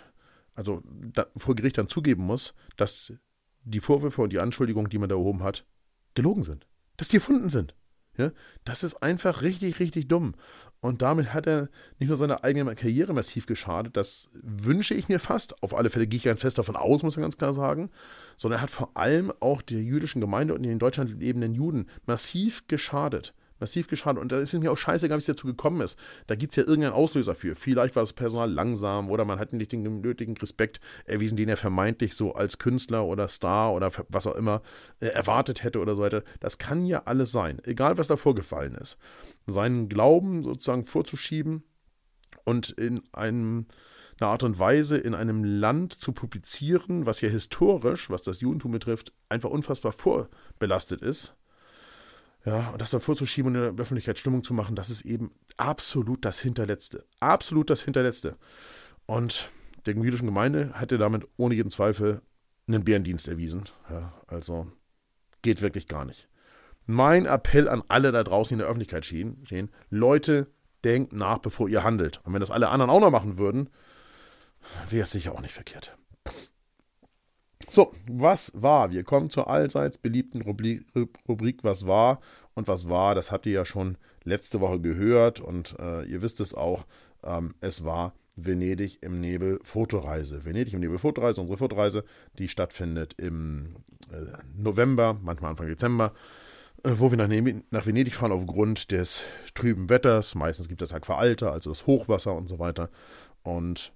also 0.53 0.81
da, 0.85 1.27
vor 1.37 1.55
Gericht 1.55 1.77
dann 1.77 1.87
zugeben 1.87 2.25
muss, 2.25 2.53
dass 2.75 3.13
die 3.63 3.79
Vorwürfe 3.79 4.21
und 4.21 4.33
die 4.33 4.39
Anschuldigungen, 4.39 4.89
die 4.89 4.97
man 4.97 5.09
da 5.09 5.15
erhoben 5.15 5.43
hat, 5.43 5.65
gelogen 6.15 6.43
sind. 6.43 6.67
Dass 6.97 7.07
die 7.07 7.17
erfunden 7.17 7.49
sind. 7.49 7.75
Ja, 8.19 8.31
das 8.65 8.83
ist 8.83 9.01
einfach 9.01 9.41
richtig, 9.41 9.79
richtig 9.79 10.09
dumm. 10.09 10.35
Und 10.81 11.01
damit 11.01 11.33
hat 11.33 11.47
er 11.47 11.69
nicht 11.99 12.09
nur 12.09 12.17
seiner 12.17 12.43
eigenen 12.43 12.75
Karriere 12.75 13.13
massiv 13.13 13.45
geschadet, 13.45 13.95
das 13.95 14.29
wünsche 14.33 14.93
ich 14.93 15.07
mir 15.07 15.19
fast, 15.19 15.63
auf 15.63 15.73
alle 15.73 15.89
Fälle 15.89 16.05
gehe 16.05 16.17
ich 16.17 16.23
ganz 16.23 16.41
fest 16.41 16.57
davon 16.57 16.75
aus, 16.75 17.01
muss 17.01 17.15
man 17.15 17.23
ganz 17.23 17.37
klar 17.37 17.53
sagen, 17.53 17.89
sondern 18.35 18.59
er 18.59 18.63
hat 18.63 18.71
vor 18.71 18.91
allem 18.95 19.31
auch 19.39 19.61
der 19.61 19.81
jüdischen 19.81 20.19
Gemeinde 20.19 20.53
und 20.53 20.63
den 20.63 20.73
in 20.73 20.79
Deutschland 20.79 21.17
lebenden 21.19 21.53
Juden 21.53 21.87
massiv 22.05 22.67
geschadet 22.67 23.33
massiv 23.59 23.87
geschadet. 23.87 24.21
Und 24.21 24.31
da 24.31 24.39
ist 24.39 24.53
es 24.53 24.59
mir 24.59 24.71
auch 24.71 24.77
scheißegal, 24.77 25.17
wie 25.17 25.21
es 25.21 25.25
dazu 25.25 25.47
gekommen 25.47 25.81
ist. 25.81 25.97
Da 26.27 26.35
gibt 26.35 26.51
es 26.51 26.55
ja 26.57 26.63
irgendeinen 26.63 26.93
Auslöser 26.93 27.35
für. 27.35 27.55
Vielleicht 27.55 27.95
war 27.95 28.03
das 28.03 28.13
Personal 28.13 28.51
langsam 28.51 29.09
oder 29.09 29.25
man 29.25 29.39
hat 29.39 29.53
nicht 29.53 29.71
den 29.71 30.01
nötigen 30.01 30.37
Respekt 30.37 30.79
erwiesen, 31.05 31.37
den 31.37 31.49
er 31.49 31.57
vermeintlich 31.57 32.15
so 32.15 32.33
als 32.33 32.57
Künstler 32.57 33.05
oder 33.05 33.27
Star 33.27 33.73
oder 33.73 33.91
was 34.09 34.27
auch 34.27 34.35
immer 34.35 34.61
äh, 34.99 35.07
erwartet 35.07 35.63
hätte 35.63 35.79
oder 35.79 35.95
so 35.95 36.01
weiter. 36.01 36.23
Das 36.39 36.57
kann 36.57 36.85
ja 36.85 37.03
alles 37.05 37.31
sein, 37.31 37.61
egal 37.63 37.97
was 37.97 38.07
da 38.07 38.17
vorgefallen 38.17 38.75
ist. 38.75 38.97
Seinen 39.47 39.89
Glauben 39.89 40.43
sozusagen 40.43 40.85
vorzuschieben 40.85 41.63
und 42.45 42.69
in 42.69 43.01
einem 43.11 43.67
eine 44.21 44.31
Art 44.31 44.43
und 44.43 44.59
Weise 44.59 44.97
in 44.97 45.15
einem 45.15 45.43
Land 45.43 45.93
zu 45.93 46.11
publizieren, 46.11 47.05
was 47.05 47.21
ja 47.21 47.29
historisch, 47.29 48.09
was 48.09 48.21
das 48.21 48.41
Judentum 48.41 48.71
betrifft, 48.71 49.13
einfach 49.29 49.49
unfassbar 49.49 49.93
vorbelastet 49.93 51.01
ist, 51.01 51.35
ja, 52.45 52.69
und 52.69 52.81
das 52.81 52.91
dann 52.91 53.01
vorzuschieben 53.01 53.51
und 53.51 53.55
in 53.61 53.75
der 53.75 53.83
Öffentlichkeit 53.83 54.17
Stimmung 54.17 54.43
zu 54.43 54.53
machen, 54.53 54.75
das 54.75 54.89
ist 54.89 55.01
eben 55.01 55.31
absolut 55.57 56.23
das 56.23 56.39
Hinterletzte. 56.39 57.03
Absolut 57.19 57.69
das 57.69 57.81
Hinterletzte. 57.81 58.37
Und 59.05 59.49
der 59.85 59.95
jüdischen 59.95 60.25
Gemeinde 60.27 60.73
hätte 60.75 60.97
damit 60.97 61.27
ohne 61.37 61.55
jeden 61.55 61.71
Zweifel 61.71 62.21
einen 62.67 62.83
Bärendienst 62.83 63.27
erwiesen. 63.27 63.63
Ja, 63.89 64.13
also 64.27 64.71
geht 65.41 65.61
wirklich 65.61 65.87
gar 65.87 66.05
nicht. 66.05 66.27
Mein 66.85 67.25
Appell 67.25 67.67
an 67.67 67.83
alle 67.87 68.11
da 68.11 68.23
draußen 68.23 68.55
in 68.55 68.59
der 68.59 68.67
Öffentlichkeit 68.67 69.05
stehen 69.05 69.71
Leute, 69.89 70.47
denkt 70.83 71.13
nach, 71.13 71.39
bevor 71.39 71.69
ihr 71.69 71.83
handelt. 71.83 72.19
Und 72.23 72.33
wenn 72.33 72.39
das 72.39 72.51
alle 72.51 72.69
anderen 72.69 72.89
auch 72.89 73.01
noch 73.01 73.11
machen 73.11 73.37
würden, 73.37 73.69
wäre 74.89 75.03
es 75.03 75.11
sicher 75.11 75.33
auch 75.33 75.41
nicht 75.41 75.53
verkehrt. 75.53 75.97
So, 77.69 77.91
was 78.07 78.51
war? 78.55 78.91
Wir 78.91 79.03
kommen 79.03 79.29
zur 79.29 79.47
allseits 79.47 79.99
beliebten 79.99 80.41
Rubrik, 80.41 80.85
Rubrik 81.27 81.63
Was 81.63 81.85
war 81.85 82.19
und 82.55 82.67
was 82.67 82.89
war. 82.89 83.13
Das 83.13 83.31
habt 83.31 83.45
ihr 83.45 83.53
ja 83.53 83.65
schon 83.65 83.97
letzte 84.23 84.59
Woche 84.59 84.79
gehört 84.79 85.39
und 85.39 85.75
äh, 85.79 86.03
ihr 86.05 86.23
wisst 86.23 86.39
es 86.39 86.55
auch. 86.55 86.85
Ähm, 87.23 87.53
es 87.61 87.83
war 87.83 88.13
Venedig 88.35 89.03
im 89.03 89.19
Nebel 89.19 89.59
Fotoreise. 89.63 90.45
Venedig 90.45 90.73
im 90.73 90.79
Nebel 90.79 90.97
Fotoreise, 90.97 91.41
unsere 91.41 91.57
Fotoreise, 91.57 92.03
die 92.39 92.47
stattfindet 92.47 93.13
im 93.17 93.75
äh, 94.11 94.37
November, 94.57 95.19
manchmal 95.21 95.51
Anfang 95.51 95.67
Dezember, 95.67 96.13
äh, 96.83 96.91
wo 96.95 97.11
wir 97.11 97.17
nach, 97.17 97.29
nach, 97.69 97.85
Venedig 97.85 98.15
fahren 98.15 98.31
aufgrund 98.31 98.91
des 98.91 99.21
trüben 99.53 99.89
Wetters. 99.89 100.33
Meistens 100.33 100.69
gibt 100.69 100.81
es 100.81 100.91
Aqualter, 100.91 101.51
also 101.51 101.69
das 101.69 101.85
Hochwasser 101.85 102.33
und 102.33 102.47
so 102.47 102.57
weiter. 102.57 102.89
Und 103.43 103.91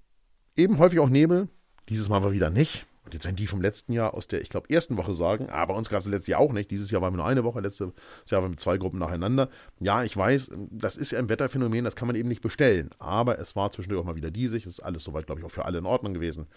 eben 0.55 0.77
häufig 0.77 0.99
auch 0.99 1.09
Nebel. 1.09 1.49
Dieses 1.89 2.07
Mal 2.07 2.23
war 2.23 2.33
wieder 2.33 2.51
nicht. 2.51 2.85
Jetzt 3.13 3.25
werden 3.25 3.35
die 3.35 3.47
vom 3.47 3.61
letzten 3.61 3.93
Jahr 3.93 4.13
aus 4.13 4.27
der, 4.27 4.41
ich 4.41 4.49
glaube, 4.49 4.69
ersten 4.69 4.97
Woche 4.97 5.13
sagen, 5.13 5.49
aber 5.49 5.73
ah, 5.73 5.77
uns 5.77 5.89
gab 5.89 6.01
es 6.01 6.07
letztes 6.07 6.27
Jahr 6.27 6.39
auch 6.39 6.51
nicht. 6.51 6.71
Dieses 6.71 6.91
Jahr 6.91 7.01
waren 7.01 7.13
wir 7.13 7.17
nur 7.17 7.25
eine 7.25 7.43
Woche, 7.43 7.59
letztes 7.59 7.91
Jahr 8.29 8.41
waren 8.41 8.51
wir 8.51 8.57
zwei 8.57 8.77
Gruppen 8.77 8.99
nacheinander. 8.99 9.49
Ja, 9.79 10.03
ich 10.03 10.15
weiß, 10.15 10.51
das 10.71 10.97
ist 10.97 11.11
ja 11.11 11.19
ein 11.19 11.29
Wetterphänomen, 11.29 11.85
das 11.85 11.95
kann 11.95 12.07
man 12.07 12.15
eben 12.15 12.29
nicht 12.29 12.41
bestellen. 12.41 12.89
Aber 12.99 13.39
es 13.39 13.55
war 13.55 13.71
zwischendurch 13.71 14.01
auch 14.01 14.07
mal 14.07 14.15
wieder 14.15 14.31
diesig. 14.31 14.65
Es 14.65 14.73
ist 14.73 14.79
alles 14.81 15.03
soweit, 15.03 15.25
glaube 15.25 15.41
ich, 15.41 15.45
auch 15.45 15.51
für 15.51 15.65
alle 15.65 15.77
in 15.77 15.85
Ordnung 15.85 16.13
gewesen. 16.13 16.47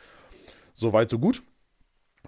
Soweit, 0.75 1.11
so 1.11 1.19
gut. 1.19 1.43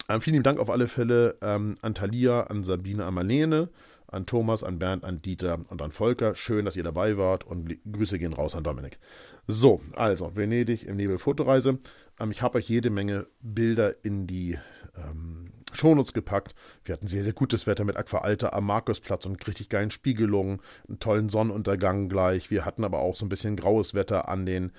Ähm, 0.09 0.21
vielen 0.21 0.43
Dank 0.43 0.59
auf 0.59 0.71
alle 0.71 0.89
Fälle 0.89 1.37
ähm, 1.43 1.77
an 1.83 1.95
Thalia, 1.95 2.43
an 2.45 2.65
Sabine, 2.65 3.05
an 3.05 3.15
Marlene, 3.15 3.69
an 4.07 4.27
Thomas, 4.27 4.65
an 4.65 4.79
Bernd, 4.79 5.05
an 5.05 5.21
Dieter 5.23 5.59
und 5.69 5.83
an 5.83 5.93
Volker. 5.93 6.35
Schön, 6.35 6.65
dass 6.65 6.77
ihr 6.77 6.83
dabei 6.83 7.19
wart 7.19 7.45
und 7.45 7.77
Grüße 7.91 8.19
gehen 8.19 8.33
raus 8.33 8.55
an 8.55 8.65
Dominik. 8.65 8.99
So, 9.47 9.81
also 9.97 10.37
Venedig 10.37 10.87
im 10.87 10.97
Nebel 10.97 11.19
Fotoreise. 11.19 11.79
Ähm, 12.21 12.31
ich 12.31 12.43
habe 12.43 12.59
euch 12.59 12.69
jede 12.69 12.91
Menge 12.91 13.27
Bilder 13.41 14.05
in 14.05 14.27
die 14.27 14.59
ähm, 14.97 15.53
Shownotes 15.73 16.13
gepackt. 16.13 16.55
Wir 16.85 16.95
hatten 16.95 17.07
sehr, 17.07 17.23
sehr 17.23 17.33
gutes 17.33 17.67
Wetter 17.67 17.85
mit 17.85 17.97
Aqua 17.97 18.23
am 18.53 18.67
Markusplatz 18.67 19.27
und 19.27 19.47
richtig 19.47 19.69
geilen 19.69 19.91
Spiegelungen, 19.91 20.61
einen 20.89 20.99
tollen 20.99 21.29
Sonnenuntergang 21.29 22.09
gleich. 22.09 22.51
Wir 22.51 22.65
hatten 22.65 22.85
aber 22.85 23.01
auch 23.01 23.17
so 23.17 23.25
ein 23.25 23.29
bisschen 23.29 23.57
graues 23.57 23.95
Wetter 23.95 24.29
an 24.29 24.47
den 24.47 24.73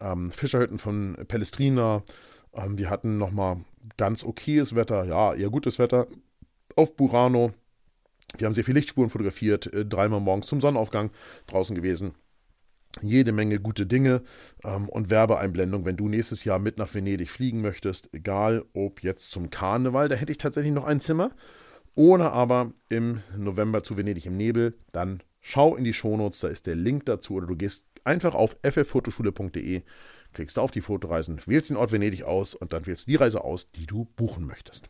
ähm, 0.00 0.30
Fischerhütten 0.30 0.78
von 0.78 1.16
Palestrina. 1.28 2.02
Ähm, 2.54 2.78
wir 2.78 2.90
hatten 2.90 3.18
nochmal 3.18 3.64
ganz 3.96 4.24
okayes 4.24 4.74
Wetter, 4.74 5.04
ja, 5.04 5.34
eher 5.34 5.50
gutes 5.50 5.78
Wetter 5.78 6.06
auf 6.76 6.96
Burano. 6.96 7.52
Wir 8.36 8.46
haben 8.46 8.54
sehr 8.54 8.64
viele 8.64 8.78
Lichtspuren 8.78 9.10
fotografiert, 9.10 9.72
äh, 9.72 9.84
dreimal 9.84 10.20
morgens 10.20 10.46
zum 10.46 10.60
Sonnenaufgang 10.60 11.10
draußen 11.46 11.76
gewesen. 11.76 12.14
Jede 13.00 13.32
Menge 13.32 13.58
gute 13.58 13.86
Dinge 13.86 14.22
ähm, 14.64 14.88
und 14.88 15.08
Werbeeinblendung, 15.08 15.84
wenn 15.84 15.96
du 15.96 16.08
nächstes 16.08 16.44
Jahr 16.44 16.58
mit 16.58 16.78
nach 16.78 16.92
Venedig 16.92 17.30
fliegen 17.30 17.62
möchtest, 17.62 18.10
egal 18.12 18.64
ob 18.74 19.02
jetzt 19.02 19.30
zum 19.30 19.50
Karneval, 19.50 20.08
da 20.08 20.14
hätte 20.14 20.32
ich 20.32 20.38
tatsächlich 20.38 20.74
noch 20.74 20.84
ein 20.84 21.00
Zimmer, 21.00 21.30
oder 21.94 22.32
aber 22.32 22.72
im 22.88 23.20
November 23.36 23.82
zu 23.82 23.96
Venedig 23.96 24.26
im 24.26 24.36
Nebel, 24.36 24.78
dann 24.92 25.22
schau 25.40 25.74
in 25.76 25.84
die 25.84 25.92
Shownotes, 25.92 26.40
da 26.40 26.48
ist 26.48 26.66
der 26.66 26.76
Link 26.76 27.06
dazu, 27.06 27.34
oder 27.34 27.46
du 27.46 27.56
gehst 27.56 27.86
einfach 28.04 28.34
auf 28.34 28.56
fffotoschule.de, 28.62 29.82
klickst 30.32 30.58
auf 30.58 30.70
die 30.70 30.80
Fotoreisen, 30.80 31.40
wählst 31.46 31.70
den 31.70 31.76
Ort 31.76 31.92
Venedig 31.92 32.24
aus 32.24 32.54
und 32.54 32.72
dann 32.72 32.86
wählst 32.86 33.06
du 33.06 33.10
die 33.10 33.16
Reise 33.16 33.42
aus, 33.44 33.70
die 33.72 33.86
du 33.86 34.06
buchen 34.16 34.46
möchtest. 34.46 34.88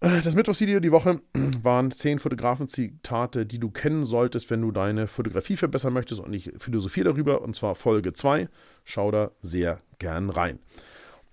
Äh, 0.00 0.20
das 0.22 0.34
Mittwochsvideo 0.34 0.80
die 0.80 0.92
Woche 0.92 1.20
waren 1.62 1.90
zehn 1.90 2.18
Fotografenzitate, 2.18 3.46
die 3.46 3.58
du 3.58 3.70
kennen 3.70 4.06
solltest, 4.06 4.50
wenn 4.50 4.62
du 4.62 4.70
deine 4.70 5.06
Fotografie 5.06 5.56
verbessern 5.56 5.92
möchtest 5.92 6.20
und 6.20 6.32
ich 6.32 6.52
philosophiere 6.58 7.10
darüber, 7.10 7.42
und 7.42 7.56
zwar 7.56 7.74
Folge 7.74 8.12
2. 8.12 8.48
Schau 8.84 9.10
da 9.10 9.32
sehr 9.42 9.80
gern 9.98 10.30
rein. 10.30 10.60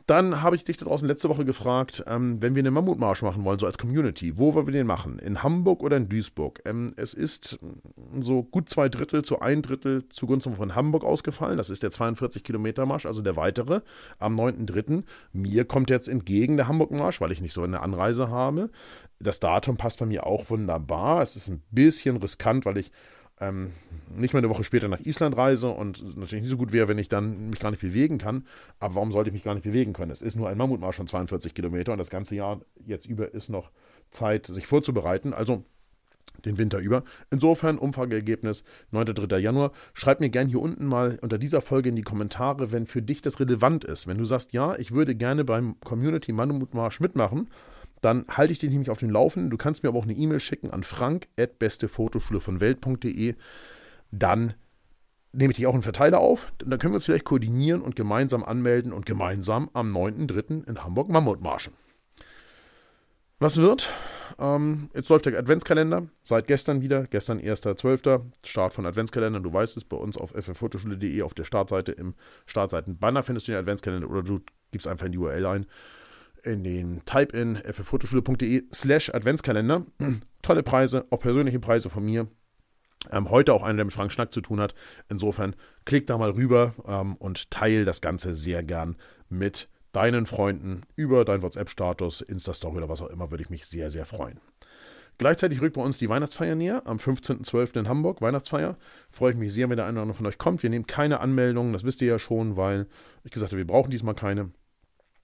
Dann 0.06 0.44
habe 0.44 0.56
ich 0.56 0.64
dich 0.64 0.78
da 0.78 0.86
draußen 0.86 1.08
letzte 1.08 1.30
Woche 1.30 1.46
gefragt, 1.46 2.04
ähm, 2.06 2.40
wenn 2.40 2.54
wir 2.54 2.62
einen 2.62 2.74
Mammutmarsch 2.74 3.24
machen 3.24 3.44
wollen, 3.44 3.58
so 3.58 3.66
als 3.66 3.80
Community, 3.80 4.38
wo 4.38 4.54
wollen 4.54 4.68
wir 4.68 4.74
den 4.74 4.86
machen? 4.86 5.18
In 5.18 5.42
Hamburg 5.42 5.82
oder 5.82 5.98
in 5.98 6.10
Duisburg? 6.10 6.62
Ähm, 6.66 6.94
es 6.96 7.16
ist 7.16 7.58
so 8.20 8.44
gut 8.44 8.70
zwei 8.70 8.88
Drittel 8.88 9.24
zu 9.24 9.40
ein 9.40 9.64
Drittel 9.64 10.08
zugunsten 10.10 10.56
von 10.56 10.76
Hamburg 10.76 11.04
ausgefallen. 11.04 11.58
Das 11.58 11.72
ist 11.72 11.82
der 11.82 11.90
42 11.90 12.44
Kilometer 12.44 12.86
Marsch, 12.86 13.08
also 13.08 13.24
der 13.24 13.36
weitere, 13.36 13.82
am 14.20 14.40
9.3. 14.40 15.04
Mir 15.34 15.66
kommt 15.66 15.90
jetzt 15.90 16.08
entgegen 16.08 16.58
der 16.58 16.68
Hamburg-Marsch, 16.68 17.20
weil 17.20 17.32
ich 17.32 17.42
nicht 17.42 17.54
so 17.54 17.64
eine 17.64 17.82
Anreise 17.82 18.30
habe. 18.30 18.70
Das 19.20 19.40
Datum 19.40 19.78
passt 19.78 20.00
bei 20.00 20.06
mir 20.06 20.28
auch 20.28 20.52
wunderbar. 20.52 21.24
Es 21.24 21.36
ist 21.36 21.48
ein 21.48 21.64
bisschen 21.72 22.18
riskant, 22.18 22.66
weil 22.66 22.78
ich 22.78 22.92
ähm, 23.40 23.72
nicht 24.16 24.34
mal 24.34 24.40
eine 24.40 24.50
Woche 24.50 24.64
später 24.64 24.88
nach 24.88 25.00
Island 25.02 25.36
reise 25.36 25.70
und 25.70 26.18
natürlich 26.18 26.44
nicht 26.44 26.52
so 26.52 26.58
gut 26.58 26.72
wäre, 26.72 26.88
wenn 26.88 26.98
ich 26.98 27.10
dann 27.10 27.50
mich 27.50 27.60
gar 27.60 27.72
nicht 27.72 27.82
bewegen 27.82 28.18
kann. 28.18 28.48
Aber 28.80 28.96
warum 28.96 29.12
sollte 29.12 29.30
ich 29.30 29.34
mich 29.34 29.44
gar 29.44 29.56
nicht 29.56 29.64
bewegen 29.64 29.94
können? 29.94 30.12
Es 30.12 30.22
ist 30.22 30.36
nur 30.36 30.50
ein 30.50 30.58
Mammutmarsch 30.58 30.96
von 30.96 31.08
42 31.08 31.54
Kilometer 31.54 31.92
und 31.92 31.98
das 31.98 32.10
ganze 32.10 32.36
Jahr 32.36 32.62
jetzt 32.86 33.06
über 33.06 33.34
ist 33.34 33.50
noch 33.50 33.72
Zeit, 34.12 34.46
sich 34.46 34.68
vorzubereiten. 34.68 35.34
Also 35.34 35.66
den 36.44 36.58
Winter 36.58 36.80
über. 36.80 37.04
Insofern 37.32 37.78
Umfrageergebnis 37.78 38.64
9.3. 38.94 39.38
Januar. 39.38 39.72
Schreib 39.94 40.20
mir 40.20 40.30
gerne 40.30 40.50
hier 40.50 40.62
unten 40.62 40.86
mal 40.86 41.18
unter 41.22 41.38
dieser 41.38 41.62
Folge 41.62 41.90
in 41.90 41.96
die 41.96 42.04
Kommentare, 42.04 42.72
wenn 42.72 42.86
für 42.86 43.02
dich 43.02 43.22
das 43.22 43.40
relevant 43.40 43.84
ist. 43.84 44.08
Wenn 44.08 44.18
du 44.18 44.26
sagst, 44.26 44.54
ja, 44.54 44.76
ich 44.76 44.92
würde 44.92 45.16
gerne 45.16 45.44
beim 45.44 45.80
Community 45.80 46.32
Mammutmarsch 46.34 47.00
mitmachen, 47.00 47.50
dann 48.06 48.26
halte 48.30 48.54
ich 48.54 48.60
dich 48.60 48.70
nämlich 48.70 48.92
auf 48.92 49.00
den 49.00 49.10
Laufenden. 49.10 49.50
Du 49.50 49.58
kannst 49.58 49.82
mir 49.82 49.90
aber 49.90 49.98
auch 49.98 50.04
eine 50.04 50.14
E-Mail 50.14 50.40
schicken 50.40 50.70
an 50.70 50.84
frank.bestefotoschule 50.84 52.40
von 52.40 52.60
Welt.de. 52.60 53.34
Dann 54.12 54.54
nehme 55.34 55.52
ich 55.52 55.58
dich 55.58 55.66
auch 55.66 55.74
in 55.74 55.82
Verteiler 55.82 56.20
auf. 56.20 56.54
Dann 56.60 56.78
können 56.78 56.94
wir 56.94 56.98
uns 56.98 57.06
vielleicht 57.06 57.26
koordinieren 57.26 57.82
und 57.82 57.96
gemeinsam 57.96 58.44
anmelden 58.44 58.94
und 58.94 59.08
gemeinsam 59.08 59.72
am 59.74 59.92
9.3. 59.96 60.68
in 60.68 60.84
Hamburg 60.84 61.10
Mammut 61.10 61.42
marschen. 61.42 61.74
Was 63.40 63.58
wird? 63.58 63.92
Ähm, 64.38 64.92
jetzt 64.94 65.10
läuft 65.10 65.26
der 65.26 65.38
Adventskalender. 65.38 66.08
Seit 66.24 66.46
gestern 66.46 66.82
wieder. 66.82 67.08
Gestern 67.08 67.40
1.12. 67.40 68.22
Start 68.46 68.74
von 68.74 68.86
Adventskalendern. 68.86 69.42
Du 69.42 69.52
weißt 69.52 69.78
es, 69.78 69.84
bei 69.84 69.98
uns 69.98 70.16
auf 70.16 70.32
fffotoschule.de 70.32 71.24
auf 71.24 71.34
der 71.34 71.44
Startseite 71.44 71.92
im 71.92 72.14
Startseiten-Banner 72.46 73.24
findest 73.24 73.48
du 73.48 73.54
den 73.54 73.60
Adventskalender 73.60 74.08
oder 74.08 74.22
du 74.22 74.40
gibst 74.70 74.88
einfach 74.88 75.08
in 75.08 75.12
die 75.12 75.18
URL 75.18 75.46
ein 75.48 75.66
in 76.46 76.64
den 76.64 77.02
Type-in 77.06 77.58
fffotoschule.de 77.58 78.64
slash 78.74 79.10
Adventskalender. 79.14 79.86
Tolle 80.42 80.64
Preise, 80.64 81.06
auch 81.10 81.20
persönliche 81.20 81.60
Preise 81.60 81.90
von 81.90 82.06
mir. 82.06 82.28
Ähm, 83.12 83.30
heute 83.30 83.54
auch 83.54 83.64
einer, 83.64 83.78
der 83.78 83.86
mit 83.86 83.94
Frank 83.94 84.12
Schnack 84.12 84.34
zu 84.34 84.42
tun 84.42 84.60
hat. 84.60 84.74
Insofern 85.10 85.56
klick 85.86 86.08
da 86.08 86.18
mal 86.18 86.32
rüber 86.32 86.74
ähm, 86.88 87.16
und 87.16 87.52
teile 87.52 87.86
das 87.86 88.02
Ganze 88.02 88.36
sehr 88.36 88.64
gern 88.64 88.96
mit 89.30 89.70
deinen 89.92 90.26
Freunden 90.26 90.82
über 90.96 91.24
deinen 91.24 91.42
WhatsApp-Status, 91.42 92.22
Insta-Story 92.22 92.78
oder 92.78 92.90
was 92.90 93.02
auch 93.02 93.10
immer, 93.10 93.32
würde 93.32 93.44
ich 93.44 93.50
mich 93.50 93.66
sehr, 93.66 93.90
sehr 93.90 94.06
freuen. 94.06 94.40
Gleichzeitig 95.18 95.62
rückt 95.62 95.76
bei 95.76 95.82
uns 95.82 95.98
die 95.98 96.10
Weihnachtsfeier 96.10 96.56
näher, 96.56 96.82
am 96.86 96.98
15.12. 96.98 97.80
in 97.80 97.88
Hamburg, 97.88 98.22
Weihnachtsfeier. 98.22 98.78
Freue 99.10 99.32
ich 99.32 99.38
mich 99.38 99.54
sehr, 99.54 99.70
wenn 99.70 99.78
der 99.78 99.86
eine 99.86 99.94
oder 99.94 100.02
andere 100.02 100.18
von 100.18 100.26
euch 100.26 100.38
kommt. 100.38 100.62
Wir 100.62 100.70
nehmen 100.70 100.88
keine 100.88 101.22
Anmeldungen, 101.22 101.72
das 101.72 101.86
wisst 101.86 102.02
ihr 102.02 102.10
ja 102.10 102.20
schon, 102.20 102.58
weil 102.58 102.88
ich 103.24 103.32
gesagt 103.32 103.54
habe, 103.54 103.60
wir 103.60 103.68
brauchen 103.68 103.92
diesmal 103.92 104.16
keine. 104.16 104.52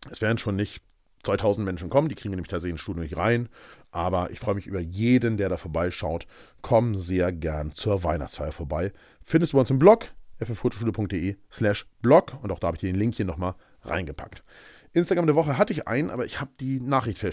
Es 0.09 0.21
werden 0.21 0.37
schon 0.37 0.55
nicht 0.55 0.81
2000 1.23 1.65
Menschen 1.65 1.89
kommen, 1.89 2.09
die 2.09 2.15
kriegen 2.15 2.31
wir 2.31 2.37
nämlich 2.37 2.49
tatsächlich 2.49 2.73
ins 2.73 2.81
Studio 2.81 3.03
nicht 3.03 3.17
rein. 3.17 3.49
Aber 3.91 4.31
ich 4.31 4.39
freue 4.39 4.55
mich 4.55 4.67
über 4.67 4.79
jeden, 4.79 5.37
der 5.37 5.49
da 5.49 5.57
vorbeischaut. 5.57 6.25
Komm 6.61 6.95
sehr 6.95 7.31
gern 7.31 7.73
zur 7.73 8.03
Weihnachtsfeier 8.03 8.51
vorbei. 8.51 8.93
Findest 9.23 9.53
du 9.53 9.57
bei 9.57 9.61
uns 9.61 9.69
im 9.69 9.79
Blog 9.79 10.07
fffotoschule.de 10.39 11.37
slash 11.51 11.85
blog 12.01 12.33
und 12.41 12.51
auch 12.51 12.59
da 12.59 12.67
habe 12.67 12.77
ich 12.77 12.81
dir 12.81 12.91
den 12.91 12.99
Link 12.99 13.15
hier 13.15 13.25
nochmal 13.25 13.55
reingepackt. 13.83 14.43
Instagram 14.93 15.25
der 15.25 15.35
Woche 15.35 15.57
hatte 15.57 15.71
ich 15.71 15.87
einen, 15.87 16.09
aber 16.09 16.25
ich 16.25 16.41
habe 16.41 16.51
die 16.59 16.79
Nachricht 16.81 17.23
äh, 17.23 17.31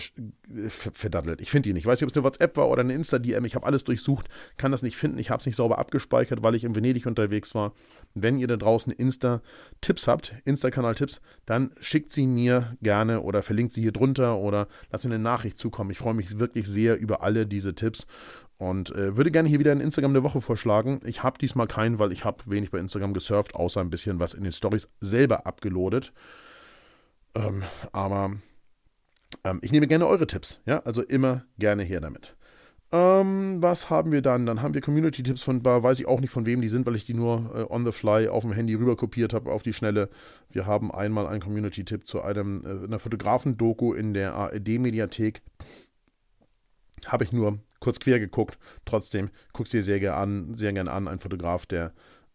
verdattelt. 0.69 1.41
Ich 1.41 1.51
finde 1.51 1.69
die 1.69 1.73
nicht. 1.73 1.83
Ich 1.83 1.87
weiß 1.87 2.01
nicht, 2.01 2.05
ob 2.05 2.11
es 2.11 2.17
eine 2.17 2.25
WhatsApp 2.25 2.57
war 2.57 2.69
oder 2.69 2.83
eine 2.83 2.95
Insta-DM. 2.95 3.45
Ich 3.45 3.55
habe 3.55 3.67
alles 3.67 3.85
durchsucht, 3.85 4.29
kann 4.57 4.71
das 4.71 4.83
nicht 4.83 4.97
finden. 4.97 5.19
Ich 5.19 5.31
habe 5.31 5.41
es 5.41 5.47
nicht 5.47 5.57
sauber 5.57 5.79
abgespeichert, 5.79 6.43
weil 6.43 6.55
ich 6.55 6.65
in 6.65 6.77
Venedig 6.77 7.07
unterwegs 7.07 7.55
war. 7.55 7.73
Wenn 8.15 8.39
ihr 8.39 8.47
da 8.47 8.57
draußen 8.57 8.93
Insta-Tipps 8.93 10.07
habt, 10.07 10.35
Insta-Kanal-Tipps, 10.45 11.21
dann 11.47 11.73
schickt 11.81 12.13
sie 12.13 12.27
mir 12.27 12.77
gerne 12.81 13.23
oder 13.23 13.43
verlinkt 13.43 13.73
sie 13.73 13.83
hier 13.83 13.93
drunter 13.93 14.39
oder 14.39 14.69
lasst 14.91 15.05
mir 15.05 15.15
eine 15.15 15.23
Nachricht 15.23 15.59
zukommen. 15.59 15.91
Ich 15.91 15.99
freue 15.99 16.15
mich 16.15 16.39
wirklich 16.39 16.69
sehr 16.69 16.99
über 16.99 17.23
alle 17.23 17.47
diese 17.47 17.75
Tipps 17.75 18.07
und 18.59 18.91
äh, 18.95 19.17
würde 19.17 19.31
gerne 19.31 19.49
hier 19.49 19.61
wieder 19.61 19.73
ein 19.73 19.81
Instagram 19.81 20.13
der 20.13 20.25
Woche 20.25 20.41
vorschlagen. 20.41 21.01
Ich 21.05 21.23
habe 21.23 21.39
diesmal 21.39 21.67
keinen, 21.67 21.99
weil 21.99 22.13
ich 22.13 22.25
habe 22.25 22.39
wenig 22.47 22.71
bei 22.71 22.79
Instagram 22.79 23.15
gesurft, 23.15 23.55
außer 23.55 23.81
ein 23.81 23.91
bisschen 23.91 24.21
was 24.21 24.35
in 24.35 24.43
den 24.43 24.53
Stories 24.53 24.89
selber 25.01 25.47
abgeloadet. 25.47 26.13
Ähm, 27.39 27.63
aber 27.93 28.33
ähm, 29.45 29.61
ich 29.63 29.73
nehme 29.73 29.87
gerne 29.87 30.07
eure 30.07 30.27
Tipps. 30.27 30.61
Ja, 30.67 30.81
also 30.81 31.03
immer 31.03 31.45
gerne 31.59 31.83
her 31.85 32.01
damit. 32.01 32.37
Ähm, 32.91 33.61
was 33.61 33.91
haben 33.91 34.13
wir 34.13 34.23
dann? 34.23 34.47
Dann 34.47 34.63
haben 34.63 34.73
wir 34.73 34.81
Community-Tipps 34.81 35.43
von, 35.43 35.63
weiß 35.63 36.01
ich 36.01 36.07
auch 36.07 36.21
nicht 36.21 36.31
von 36.31 36.47
wem 36.47 36.63
die 36.63 36.69
sind, 36.69 36.87
weil 36.87 36.97
ich 36.97 37.05
die 37.05 37.13
nur 37.13 37.55
äh, 37.55 37.73
on 37.73 37.85
the 37.85 37.93
fly 37.93 38.29
auf 38.29 38.43
dem 38.43 38.53
Handy 38.53 38.75
rüber 38.75 38.97
kopiert 38.97 39.35
habe 39.35 39.53
auf 39.53 39.63
die 39.63 39.75
Schnelle. 39.75 40.09
Wir 40.49 40.67
haben 40.67 40.91
einmal 40.91 41.27
einen 41.27 41.43
Community-Tipp 41.43 42.07
zu 42.07 42.23
einem, 42.23 42.65
äh, 42.65 42.85
einer 42.85 42.99
Fotografen-Doku 42.99 43.93
in 43.93 44.15
der 44.15 44.35
ARD-Mediathek. 44.35 45.43
Habe 47.07 47.25
ich 47.25 47.33
nur 47.33 47.59
kurz 47.79 48.01
quer 48.01 48.19
geguckt. 48.19 48.59
Trotzdem 48.87 49.29
guckst 49.53 49.75
dir 49.75 49.83
sehr 49.83 50.01
gerne 50.01 50.17
an, 50.17 50.55
sehr 50.55 50.73
gerne 50.73 50.91
an. 50.91 51.09
Ein 51.09 51.19
Fotograf, 51.19 51.67
der 51.67 51.93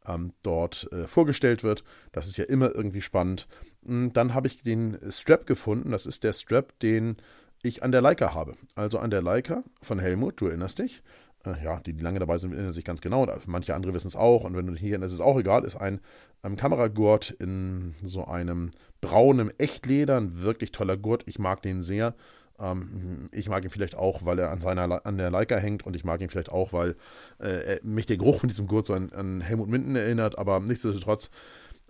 ähm, 0.07 0.33
dort 0.41 0.91
äh, 0.91 1.07
vorgestellt 1.07 1.63
wird. 1.63 1.83
Das 2.11 2.27
ist 2.27 2.37
ja 2.37 2.45
immer 2.45 2.73
irgendwie 2.73 3.01
spannend. 3.01 3.47
Hm, 3.85 4.13
dann 4.13 4.33
habe 4.33 4.47
ich 4.47 4.61
den 4.61 4.97
Strap 5.09 5.45
gefunden. 5.45 5.91
Das 5.91 6.05
ist 6.05 6.23
der 6.23 6.33
Strap, 6.33 6.77
den 6.79 7.17
ich 7.61 7.83
an 7.83 7.91
der 7.91 8.01
Leica 8.01 8.33
habe. 8.33 8.55
Also 8.75 8.99
an 8.99 9.09
der 9.09 9.21
Leica 9.21 9.63
von 9.81 9.99
Helmut, 9.99 10.39
du 10.39 10.47
erinnerst 10.47 10.79
dich. 10.79 11.01
Äh, 11.45 11.63
ja, 11.63 11.79
die, 11.79 11.93
die 11.93 12.03
lange 12.03 12.19
dabei 12.19 12.37
sind, 12.37 12.53
erinnern 12.53 12.73
sich 12.73 12.85
ganz 12.85 13.01
genau. 13.01 13.27
Manche 13.45 13.75
andere 13.75 13.93
wissen 13.93 14.07
es 14.07 14.15
auch. 14.15 14.43
Und 14.43 14.55
wenn 14.55 14.67
du 14.67 14.75
hier, 14.75 14.97
das 14.99 15.11
ist 15.11 15.21
auch 15.21 15.39
egal, 15.39 15.63
ist 15.63 15.77
ein, 15.77 15.99
ein 16.41 16.55
Kameragurt 16.55 17.31
in 17.31 17.95
so 18.03 18.25
einem 18.25 18.71
braunen 19.01 19.51
Echtleder. 19.59 20.17
Ein 20.17 20.41
wirklich 20.41 20.71
toller 20.71 20.97
Gurt. 20.97 21.23
Ich 21.27 21.39
mag 21.39 21.61
den 21.61 21.83
sehr. 21.83 22.15
Ähm, 22.59 23.29
ich 23.31 23.49
mag 23.49 23.63
ihn 23.63 23.69
vielleicht 23.69 23.95
auch, 23.95 24.25
weil 24.25 24.39
er 24.39 24.51
an, 24.51 24.61
seiner, 24.61 25.05
an 25.05 25.17
der 25.17 25.31
Leica 25.31 25.57
hängt 25.57 25.85
und 25.85 25.95
ich 25.95 26.03
mag 26.03 26.21
ihn 26.21 26.29
vielleicht 26.29 26.51
auch, 26.51 26.73
weil 26.73 26.95
äh, 27.39 27.79
mich 27.83 28.05
der 28.05 28.17
Geruch 28.17 28.39
von 28.39 28.49
diesem 28.49 28.67
Gurt 28.67 28.87
so 28.87 28.93
an, 28.93 29.11
an 29.11 29.41
Helmut 29.41 29.69
Minden 29.69 29.95
erinnert, 29.95 30.37
aber 30.37 30.59
nichtsdestotrotz 30.59 31.29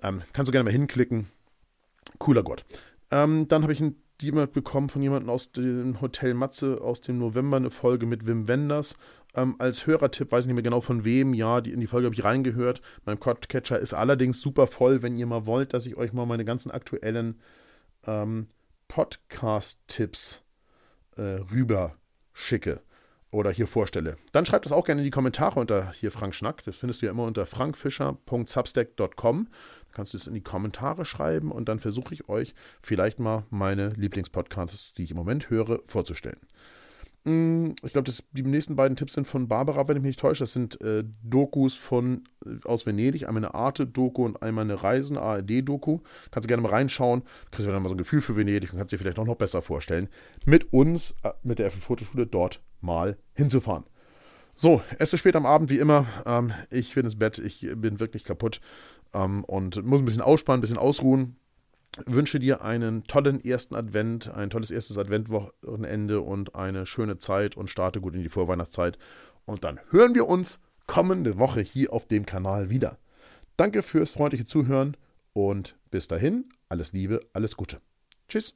ähm, 0.01 0.22
kannst 0.34 0.48
du 0.48 0.51
gerne 0.51 0.65
mal 0.65 0.72
hinklicken. 0.72 1.27
Cooler 2.17 2.43
Gurt. 2.43 2.65
Ähm, 3.12 3.48
dann 3.48 3.63
habe 3.63 3.74
ich 3.74 3.79
ein 3.79 3.96
jemand 4.22 4.53
bekommen 4.53 4.89
von 4.89 5.01
jemandem 5.01 5.29
aus 5.29 5.51
dem 5.51 6.00
Hotel 6.01 6.34
Matze 6.34 6.79
aus 6.82 7.01
dem 7.01 7.20
November 7.20 7.58
eine 7.58 7.70
Folge 7.70 8.05
mit 8.05 8.25
Wim 8.25 8.48
Wenders. 8.48 8.96
Ähm, 9.36 9.55
als 9.60 9.88
Hörertipp, 9.88 10.32
weiß 10.32 10.43
ich 10.43 10.48
nicht 10.48 10.55
mehr 10.55 10.63
genau 10.63 10.82
von 10.82 11.05
wem, 11.05 11.34
ja, 11.34 11.62
die, 11.62 11.72
in 11.72 11.79
die 11.79 11.88
Folge 11.88 12.05
habe 12.05 12.15
ich 12.15 12.24
reingehört. 12.24 12.82
Mein 13.05 13.17
Podcatcher 13.17 13.79
ist 13.79 13.93
allerdings 13.93 14.39
super 14.39 14.67
voll, 14.67 15.01
wenn 15.01 15.17
ihr 15.17 15.25
mal 15.25 15.46
wollt, 15.46 15.74
dass 15.74 15.86
ich 15.86 15.98
euch 15.98 16.13
mal 16.13 16.25
meine 16.25 16.46
ganzen 16.46 16.72
aktuellen 16.72 17.39
ähm, 18.05 18.48
Podcast-Tipps 18.88 20.41
äh, 21.17 21.41
rüber 21.51 21.96
schicke 22.34 22.82
oder 23.32 23.51
hier 23.51 23.67
vorstelle. 23.67 24.15
Dann 24.32 24.46
schreibt 24.46 24.65
das 24.65 24.72
auch 24.72 24.86
gerne 24.86 25.01
in 25.01 25.05
die 25.05 25.12
Kommentare 25.12 25.60
unter 25.60 25.91
hier 25.91 26.12
Frank 26.12 26.36
Schnack. 26.36 26.63
Das 26.65 26.77
findest 26.77 27.01
du 27.01 27.08
ja 27.08 27.12
immer 27.12 27.24
unter 27.24 27.46
frankfischer.substack.com. 27.46 29.48
Da 29.48 29.91
kannst 29.91 30.13
du 30.13 30.17
es 30.17 30.27
in 30.27 30.36
die 30.36 30.41
Kommentare 30.41 31.05
schreiben 31.05 31.51
und 31.51 31.67
dann 31.67 31.79
versuche 31.79 32.13
ich 32.13 32.29
euch 32.29 32.53
vielleicht 32.79 33.20
mal 33.20 33.46
meine 33.50 33.89
Lieblingspodcasts, 33.89 34.93
die 34.93 35.03
ich 35.03 35.12
im 35.12 35.17
Moment 35.17 35.50
höre, 35.50 35.82
vorzustellen. 35.88 36.39
Ich 37.25 37.94
glaube, 37.94 38.12
die 38.32 38.44
nächsten 38.44 38.75
beiden 38.75 38.98
Tipps 38.98 39.13
sind 39.13 39.27
von 39.27 39.48
Barbara, 39.48 39.88
wenn 39.88 39.96
ich 39.96 40.03
mich 40.03 40.10
nicht 40.10 40.20
täusche. 40.20 40.44
Das 40.44 40.51
sind 40.51 40.82
äh, 40.82 41.06
Dokus 41.24 41.74
von 41.74 42.27
äh, 42.46 42.68
aus 42.68 42.86
Venedig, 42.86 43.27
einmal 43.30 43.46
eine 43.46 43.53
Arte-Doku 43.53 44.25
und 44.25 44.44
einmal 44.44 44.65
eine 44.65 44.84
Reisen, 44.84 45.18
ARD-Doku. 45.18 46.00
Kannst 46.32 46.46
du 46.46 46.48
gerne 46.50 46.63
mal 46.63 46.74
reinschauen. 46.74 47.24
Kriegst 47.51 47.65
du 47.65 47.72
dann 47.72 47.82
mal 47.82 47.88
so 47.88 47.96
ein 47.96 48.00
Gefühl 48.00 48.20
für 48.20 48.36
Venedig 48.36 48.74
und 48.74 48.80
kannst 48.80 48.92
dir 48.92 48.98
vielleicht 48.98 49.20
auch 49.20 49.25
noch 49.25 49.38
besser 49.38 49.62
vorstellen, 49.62 50.10
mit 50.46 50.74
uns, 50.74 51.15
äh, 51.24 51.32
mit 51.44 51.60
der 51.60 51.72
Fotoschule 51.72 52.27
dort 52.27 52.62
mal 52.82 53.18
hinzufahren. 53.36 53.86
So, 54.56 54.82
es 55.00 55.13
ist 55.13 55.22
spät 55.22 55.38
am 55.38 55.46
Abend, 55.46 55.70
wie 55.70 55.80
immer. 55.80 56.06
Ähm, 56.25 56.51
ich 56.72 56.94
bin 56.94 57.06
ins 57.06 57.18
Bett, 57.18 57.38
ich 57.38 57.65
bin 57.75 58.01
wirklich 58.01 58.25
kaputt 58.25 58.60
ähm, 59.13 59.46
und 59.46 59.82
muss 59.86 60.00
ein 60.00 60.06
bisschen 60.06 60.22
ausspannen, 60.22 60.60
ein 60.60 60.62
bisschen 60.62 60.77
ausruhen 60.77 61.38
wünsche 62.05 62.39
dir 62.39 62.62
einen 62.62 63.03
tollen 63.05 63.43
ersten 63.43 63.75
Advent, 63.75 64.29
ein 64.33 64.50
tolles 64.50 64.71
erstes 64.71 64.97
Adventwochenende 64.97 66.21
und 66.21 66.55
eine 66.55 66.85
schöne 66.85 67.17
Zeit 67.17 67.55
und 67.55 67.69
starte 67.69 68.01
gut 68.01 68.15
in 68.15 68.23
die 68.23 68.29
Vorweihnachtszeit. 68.29 68.97
Und 69.45 69.63
dann 69.63 69.79
hören 69.89 70.15
wir 70.15 70.27
uns 70.27 70.59
kommende 70.88 71.38
Woche 71.38 71.62
hier 71.62 71.93
auf 71.93 72.07
dem 72.07 72.25
Kanal 72.25 72.69
wieder. 72.69 72.97
Danke 73.57 73.83
fürs 73.83 74.12
freundliche 74.12 74.45
Zuhören 74.45 74.97
und 75.33 75.75
bis 75.91 76.07
dahin 76.07 76.45
alles 76.69 76.93
Liebe, 76.93 77.19
alles 77.33 77.55
Gute. 77.55 77.81
Tschüss. 78.27 78.55